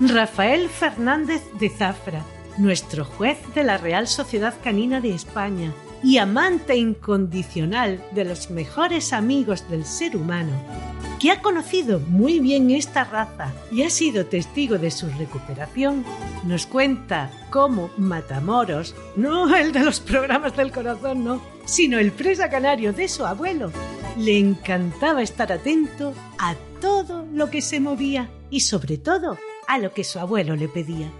Rafael 0.00 0.68
Fernández 0.68 1.42
de 1.58 1.68
Zafra, 1.68 2.24
nuestro 2.58 3.04
juez 3.04 3.38
de 3.54 3.64
la 3.64 3.78
Real 3.78 4.06
Sociedad 4.06 4.54
Canina 4.62 5.00
de 5.00 5.14
España, 5.14 5.72
y 6.02 6.18
amante 6.18 6.76
incondicional 6.76 8.02
de 8.12 8.24
los 8.24 8.50
mejores 8.50 9.12
amigos 9.12 9.68
del 9.68 9.84
ser 9.84 10.16
humano, 10.16 10.52
que 11.18 11.30
ha 11.30 11.42
conocido 11.42 12.00
muy 12.00 12.40
bien 12.40 12.70
esta 12.70 13.04
raza 13.04 13.52
y 13.70 13.82
ha 13.82 13.90
sido 13.90 14.26
testigo 14.26 14.78
de 14.78 14.90
su 14.90 15.08
recuperación, 15.10 16.04
nos 16.44 16.66
cuenta 16.66 17.30
cómo 17.50 17.90
Matamoros, 17.98 18.94
no 19.16 19.54
el 19.54 19.72
de 19.72 19.80
los 19.80 20.00
programas 20.00 20.56
del 20.56 20.72
corazón, 20.72 21.24
no, 21.24 21.42
sino 21.66 21.98
el 21.98 22.12
presa 22.12 22.48
canario 22.48 22.92
de 22.94 23.06
su 23.08 23.26
abuelo, 23.26 23.70
le 24.16 24.38
encantaba 24.38 25.22
estar 25.22 25.52
atento 25.52 26.14
a 26.38 26.54
todo 26.80 27.26
lo 27.32 27.50
que 27.50 27.60
se 27.60 27.80
movía 27.80 28.30
y 28.48 28.60
sobre 28.60 28.96
todo 28.96 29.36
a 29.68 29.78
lo 29.78 29.92
que 29.92 30.04
su 30.04 30.18
abuelo 30.18 30.56
le 30.56 30.68
pedía. 30.68 31.10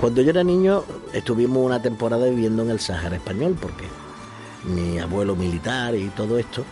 Cuando 0.00 0.22
yo 0.22 0.30
era 0.30 0.42
niño 0.42 0.82
estuvimos 1.12 1.58
una 1.58 1.82
temporada 1.82 2.24
viviendo 2.26 2.62
en 2.62 2.70
el 2.70 2.80
Sáhara 2.80 3.16
español 3.16 3.54
porque 3.60 3.84
mi 4.64 4.98
abuelo 4.98 5.36
militar 5.36 5.94
y 5.94 6.08
todo 6.08 6.38
esto. 6.38 6.64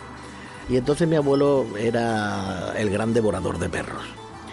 Y 0.71 0.79
entonces 0.79 1.07
mi 1.07 1.17
abuelo 1.17 1.67
era 1.77 2.73
el 2.79 2.89
gran 2.89 3.13
devorador 3.13 3.59
de 3.59 3.69
perros. 3.69 4.03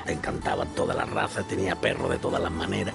Le 0.05 0.11
encantaban 0.11 0.75
todas 0.75 0.97
las 0.97 1.09
razas, 1.09 1.47
tenía 1.47 1.79
perros 1.79 2.09
de 2.09 2.17
todas 2.17 2.41
las 2.41 2.51
maneras. 2.51 2.93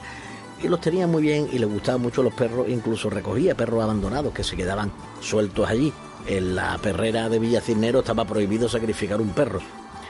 Y 0.63 0.69
los 0.69 0.83
tenía 0.83 1.07
muy 1.07 1.23
bien 1.23 1.49
y 1.51 1.59
le 1.59 1.65
gustaban 1.65 2.03
mucho 2.03 2.23
los 2.23 2.35
perros, 2.35 2.69
incluso 2.69 3.09
recogía 3.09 3.55
perros 3.55 3.83
abandonados 3.83 4.35
que 4.35 4.45
se 4.45 4.57
quedaban 4.57 4.93
sueltos 5.23 5.67
allí. 5.67 5.95
En 6.27 6.57
la 6.57 6.77
perrera 6.77 7.31
de 7.31 7.39
Villa 7.39 7.63
Cisnero 7.63 8.01
estaba 8.01 8.27
prohibido 8.27 8.69
sacrificar 8.69 9.19
un 9.19 9.31
perro 9.31 9.61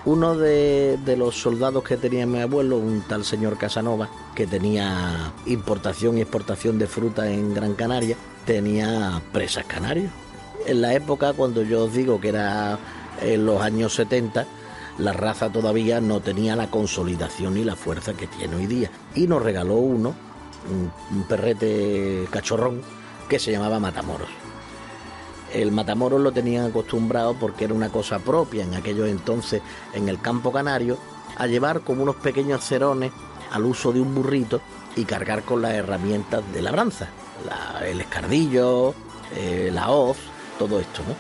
uno 0.05 0.37
de, 0.37 0.99
los 1.17 1.41
soldados 1.41 1.85
que 1.85 1.97
tenía 1.97 2.27
mi 2.27 2.41
abuelo, 2.41 2.79
un 2.79 3.03
tal 3.03 3.25
señor 3.25 3.59
Casanova, 3.59 4.09
que 4.35 4.47
tenía 4.47 5.33
importación 5.47 6.19
y 6.19 6.23
exportación 6.23 6.79
de 6.79 6.87
fruta 6.87 7.31
en 7.31 7.55
Gran 7.55 7.75
Canaria, 7.75 8.17
tenía 8.47 9.21
presas 9.33 9.67
canarios. 9.67 10.11
En 10.67 10.81
la 10.81 10.95
época, 10.95 11.33
cuando 11.33 11.63
yo 11.63 11.85
os 11.85 11.93
digo 11.93 12.21
que 12.21 12.29
era 12.29 12.79
en 13.23 13.45
los 13.47 13.61
años 13.61 13.95
70, 13.95 14.47
la 14.99 15.13
raza 15.13 15.51
todavía 15.51 16.01
no 16.01 16.21
tenía 16.21 16.57
la 16.57 16.71
consolidación 16.71 17.57
y 17.57 17.65
la 17.65 17.77
fuerza 17.77 18.15
que 18.15 18.27
tiene 18.27 18.57
hoy 18.57 18.67
día. 18.67 18.91
Y 19.15 19.27
nos 19.27 19.43
regaló 19.43 19.75
uno, 19.75 20.15
un 21.11 21.23
perrete 21.25 22.27
cachorrón, 22.31 22.83
que 23.29 23.39
se 23.39 23.53
llamaba 23.53 23.79
Matamoros 23.79 24.40
el 25.53 25.73
matamoros 25.73 26.21
lo 26.21 26.33
tenían 26.33 26.67
acostumbrado 26.67 27.35
porque 27.35 27.65
era 27.65 27.75
una 27.75 27.91
cosa 27.91 28.19
propia 28.19 28.65
en 28.65 28.75
aquellos 28.75 29.09
entonces 29.09 29.63
en 29.95 30.09
el 30.09 30.21
campo 30.21 30.53
canario 30.53 30.99
a 31.37 31.47
llevar 31.47 31.81
como 31.81 32.03
unos 32.03 32.17
pequeños 32.17 32.65
cerones 32.65 33.13
al 33.51 33.65
uso 33.65 33.93
de 33.93 34.01
un 34.01 34.15
burrito 34.15 34.61
y 34.97 35.05
cargar 35.05 35.43
con 35.43 35.63
las 35.63 35.73
herramientas 35.73 36.43
de 36.53 36.63
labranza, 36.63 37.09
el 37.85 38.01
escardillo, 38.01 38.95
eh, 39.37 39.71
la 39.73 39.91
hoz, 39.91 40.19
todo 40.59 40.81
esto, 40.81 41.03
¿no? 41.07 41.15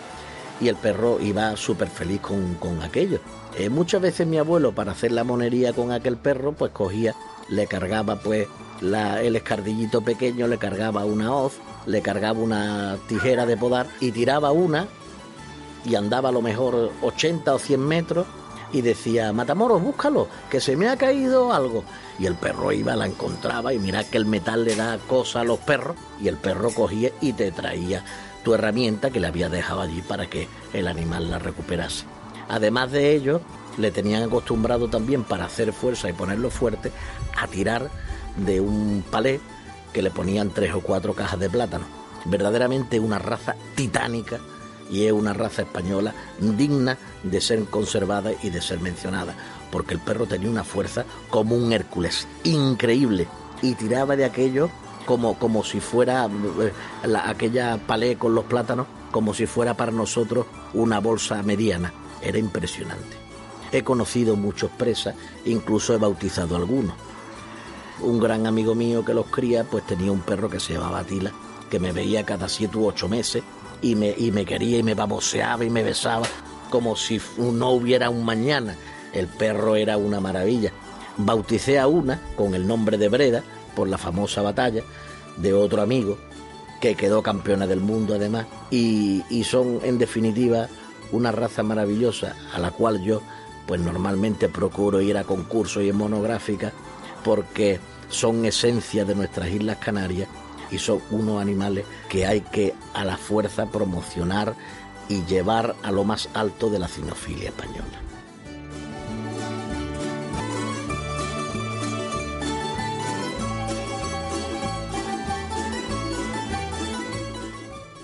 Y 0.64 0.68
el 0.68 0.76
perro 0.76 1.18
iba 1.20 1.56
súper 1.56 1.88
feliz 1.88 2.20
con, 2.20 2.82
aquello. 2.82 3.20
Eh, 3.56 3.70
muchas 3.70 4.02
veces 4.02 4.26
mi 4.26 4.36
abuelo, 4.36 4.74
para 4.74 4.92
hacer 4.92 5.12
la 5.12 5.24
monería 5.24 5.72
con 5.72 5.92
aquel 5.92 6.16
perro, 6.16 6.52
pues 6.52 6.72
cogía, 6.72 7.14
le 7.48 7.66
cargaba 7.66 8.16
pues 8.16 8.46
el 8.82 9.36
escardillito 9.36 10.02
pequeño, 10.02 10.46
le 10.46 10.58
cargaba 10.58 11.04
una 11.04 11.34
hoz 11.34 11.54
le 11.86 12.02
cargaba 12.02 12.38
una 12.38 12.98
tijera 13.08 13.46
de 13.46 13.56
podar 13.56 13.88
y 14.00 14.12
tiraba 14.12 14.52
una 14.52 14.88
y 15.84 15.94
andaba 15.94 16.28
a 16.28 16.32
lo 16.32 16.42
mejor 16.42 16.92
80 17.02 17.54
o 17.54 17.58
100 17.58 17.80
metros 17.80 18.26
y 18.72 18.82
decía, 18.82 19.32
Matamoros, 19.32 19.82
búscalo, 19.82 20.28
que 20.48 20.60
se 20.60 20.76
me 20.76 20.88
ha 20.88 20.96
caído 20.96 21.52
algo. 21.52 21.84
Y 22.18 22.26
el 22.26 22.34
perro 22.34 22.70
iba, 22.72 22.94
la 22.94 23.06
encontraba 23.06 23.72
y 23.72 23.78
mira 23.78 24.04
que 24.04 24.16
el 24.16 24.26
metal 24.26 24.64
le 24.64 24.76
da 24.76 24.98
cosa 24.98 25.40
a 25.40 25.44
los 25.44 25.58
perros 25.58 25.96
y 26.20 26.28
el 26.28 26.36
perro 26.36 26.70
cogía 26.70 27.10
y 27.20 27.32
te 27.32 27.50
traía 27.50 28.04
tu 28.44 28.54
herramienta 28.54 29.10
que 29.10 29.20
le 29.20 29.26
había 29.26 29.48
dejado 29.48 29.80
allí 29.80 30.02
para 30.02 30.26
que 30.26 30.48
el 30.72 30.86
animal 30.86 31.30
la 31.30 31.38
recuperase. 31.38 32.04
Además 32.48 32.92
de 32.92 33.14
ello, 33.14 33.40
le 33.76 33.90
tenían 33.90 34.22
acostumbrado 34.22 34.88
también 34.88 35.24
para 35.24 35.46
hacer 35.46 35.72
fuerza 35.72 36.08
y 36.08 36.12
ponerlo 36.12 36.50
fuerte 36.50 36.92
a 37.36 37.46
tirar 37.46 37.90
de 38.36 38.60
un 38.60 39.04
palé 39.10 39.40
que 39.92 40.02
le 40.02 40.10
ponían 40.10 40.50
tres 40.50 40.74
o 40.74 40.80
cuatro 40.80 41.14
cajas 41.14 41.40
de 41.40 41.50
plátano. 41.50 41.84
Verdaderamente 42.24 43.00
una 43.00 43.18
raza 43.18 43.56
titánica 43.74 44.38
y 44.90 45.06
es 45.06 45.12
una 45.12 45.32
raza 45.32 45.62
española 45.62 46.14
digna 46.38 46.98
de 47.22 47.40
ser 47.40 47.64
conservada 47.64 48.32
y 48.42 48.50
de 48.50 48.60
ser 48.60 48.80
mencionada, 48.80 49.34
porque 49.70 49.94
el 49.94 50.00
perro 50.00 50.26
tenía 50.26 50.50
una 50.50 50.64
fuerza 50.64 51.04
como 51.30 51.54
un 51.54 51.72
Hércules, 51.72 52.26
increíble, 52.44 53.28
y 53.62 53.74
tiraba 53.74 54.16
de 54.16 54.24
aquello 54.24 54.68
como, 55.06 55.38
como 55.38 55.64
si 55.64 55.80
fuera 55.80 56.28
eh, 56.60 56.72
aquella 57.24 57.78
palé 57.86 58.16
con 58.16 58.34
los 58.34 58.44
plátanos, 58.44 58.86
como 59.10 59.32
si 59.32 59.46
fuera 59.46 59.74
para 59.76 59.92
nosotros 59.92 60.46
una 60.74 60.98
bolsa 61.00 61.42
mediana. 61.42 61.92
Era 62.22 62.38
impresionante. 62.38 63.16
He 63.72 63.82
conocido 63.82 64.36
muchos 64.36 64.70
presas, 64.70 65.14
incluso 65.44 65.94
he 65.94 65.98
bautizado 65.98 66.56
algunos 66.56 66.94
un 68.02 68.18
gran 68.18 68.46
amigo 68.46 68.74
mío 68.74 69.04
que 69.04 69.14
los 69.14 69.26
cría, 69.26 69.64
pues 69.64 69.86
tenía 69.86 70.12
un 70.12 70.20
perro 70.20 70.48
que 70.48 70.60
se 70.60 70.74
llamaba 70.74 71.04
Tila, 71.04 71.32
que 71.70 71.78
me 71.78 71.92
veía 71.92 72.24
cada 72.24 72.48
siete 72.48 72.78
u 72.78 72.86
ocho 72.86 73.08
meses 73.08 73.42
y 73.82 73.94
me, 73.94 74.14
y 74.16 74.30
me 74.30 74.44
quería 74.44 74.78
y 74.78 74.82
me 74.82 74.94
baboseaba 74.94 75.64
y 75.64 75.70
me 75.70 75.82
besaba 75.82 76.26
como 76.70 76.96
si 76.96 77.20
no 77.38 77.70
hubiera 77.70 78.10
un 78.10 78.24
mañana. 78.24 78.76
El 79.12 79.26
perro 79.26 79.76
era 79.76 79.96
una 79.96 80.20
maravilla. 80.20 80.72
Bauticé 81.16 81.78
a 81.78 81.86
una 81.86 82.20
con 82.36 82.54
el 82.54 82.66
nombre 82.66 82.96
de 82.96 83.08
Breda 83.08 83.42
por 83.74 83.88
la 83.88 83.98
famosa 83.98 84.42
batalla 84.42 84.82
de 85.36 85.52
otro 85.52 85.82
amigo 85.82 86.18
que 86.80 86.94
quedó 86.94 87.22
campeona 87.22 87.66
del 87.66 87.80
mundo 87.80 88.14
además 88.14 88.46
y, 88.70 89.22
y 89.28 89.44
son 89.44 89.80
en 89.82 89.98
definitiva 89.98 90.68
una 91.12 91.30
raza 91.30 91.62
maravillosa 91.62 92.36
a 92.54 92.58
la 92.58 92.70
cual 92.70 93.02
yo 93.02 93.20
pues 93.66 93.80
normalmente 93.80 94.48
procuro 94.48 95.00
ir 95.00 95.18
a 95.18 95.24
concursos 95.24 95.82
y 95.82 95.90
en 95.90 95.96
monográficas 95.96 96.72
porque 97.24 97.80
son 98.08 98.44
esencia 98.44 99.04
de 99.04 99.14
nuestras 99.14 99.48
Islas 99.50 99.78
Canarias 99.78 100.28
y 100.70 100.78
son 100.78 101.00
unos 101.10 101.40
animales 101.40 101.84
que 102.08 102.26
hay 102.26 102.40
que 102.40 102.74
a 102.94 103.04
la 103.04 103.16
fuerza 103.16 103.66
promocionar 103.66 104.54
y 105.08 105.24
llevar 105.24 105.74
a 105.82 105.90
lo 105.90 106.04
más 106.04 106.28
alto 106.34 106.70
de 106.70 106.78
la 106.78 106.88
cinofilia 106.88 107.48
española. 107.48 108.00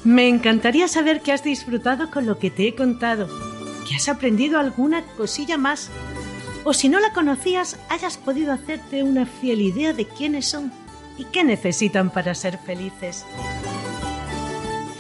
Me 0.07 0.29
encantaría 0.29 0.87
saber 0.87 1.21
que 1.21 1.33
has 1.33 1.43
disfrutado 1.43 2.13
con 2.13 2.27
lo 2.27 2.39
que 2.39 2.51
te 2.51 2.69
he 2.69 2.77
contado, 2.77 3.29
que 3.89 3.97
has 3.97 4.09
aprendido 4.09 4.61
alguna 4.61 5.03
cosilla 5.17 5.59
más 5.59 5.91
o 6.67 6.75
si 6.75 6.89
no 6.89 6.99
la 6.99 7.13
conocías, 7.13 7.79
hayas 7.89 8.19
podido 8.19 8.53
hacerte 8.53 9.05
una 9.05 9.25
fiel 9.25 9.61
idea 9.61 9.93
de 9.93 10.05
quiénes 10.05 10.47
son 10.47 10.73
y 11.17 11.25
qué 11.27 11.45
necesitan 11.45 12.11
para 12.11 12.35
ser 12.35 12.59
felices. 12.59 13.25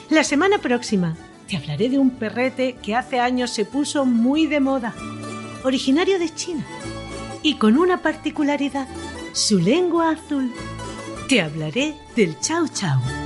La 0.08 0.22
semana 0.22 0.58
próxima 0.58 1.16
te 1.48 1.56
hablaré 1.56 1.88
de 1.88 1.98
un 1.98 2.10
perrete 2.10 2.76
que 2.80 2.94
hace 2.94 3.18
años 3.18 3.50
se 3.50 3.64
puso 3.64 4.04
muy 4.04 4.46
de 4.46 4.60
moda, 4.60 4.94
originario 5.64 6.20
de 6.20 6.32
China 6.32 6.64
y 7.42 7.54
con 7.54 7.76
una 7.76 8.00
particularidad. 8.00 8.86
su 9.32 9.58
lengua 9.58 10.10
azul. 10.12 10.52
Te 11.28 11.42
hablaré 11.42 11.96
del 12.14 12.38
chau 12.38 12.68
chau. 12.68 13.25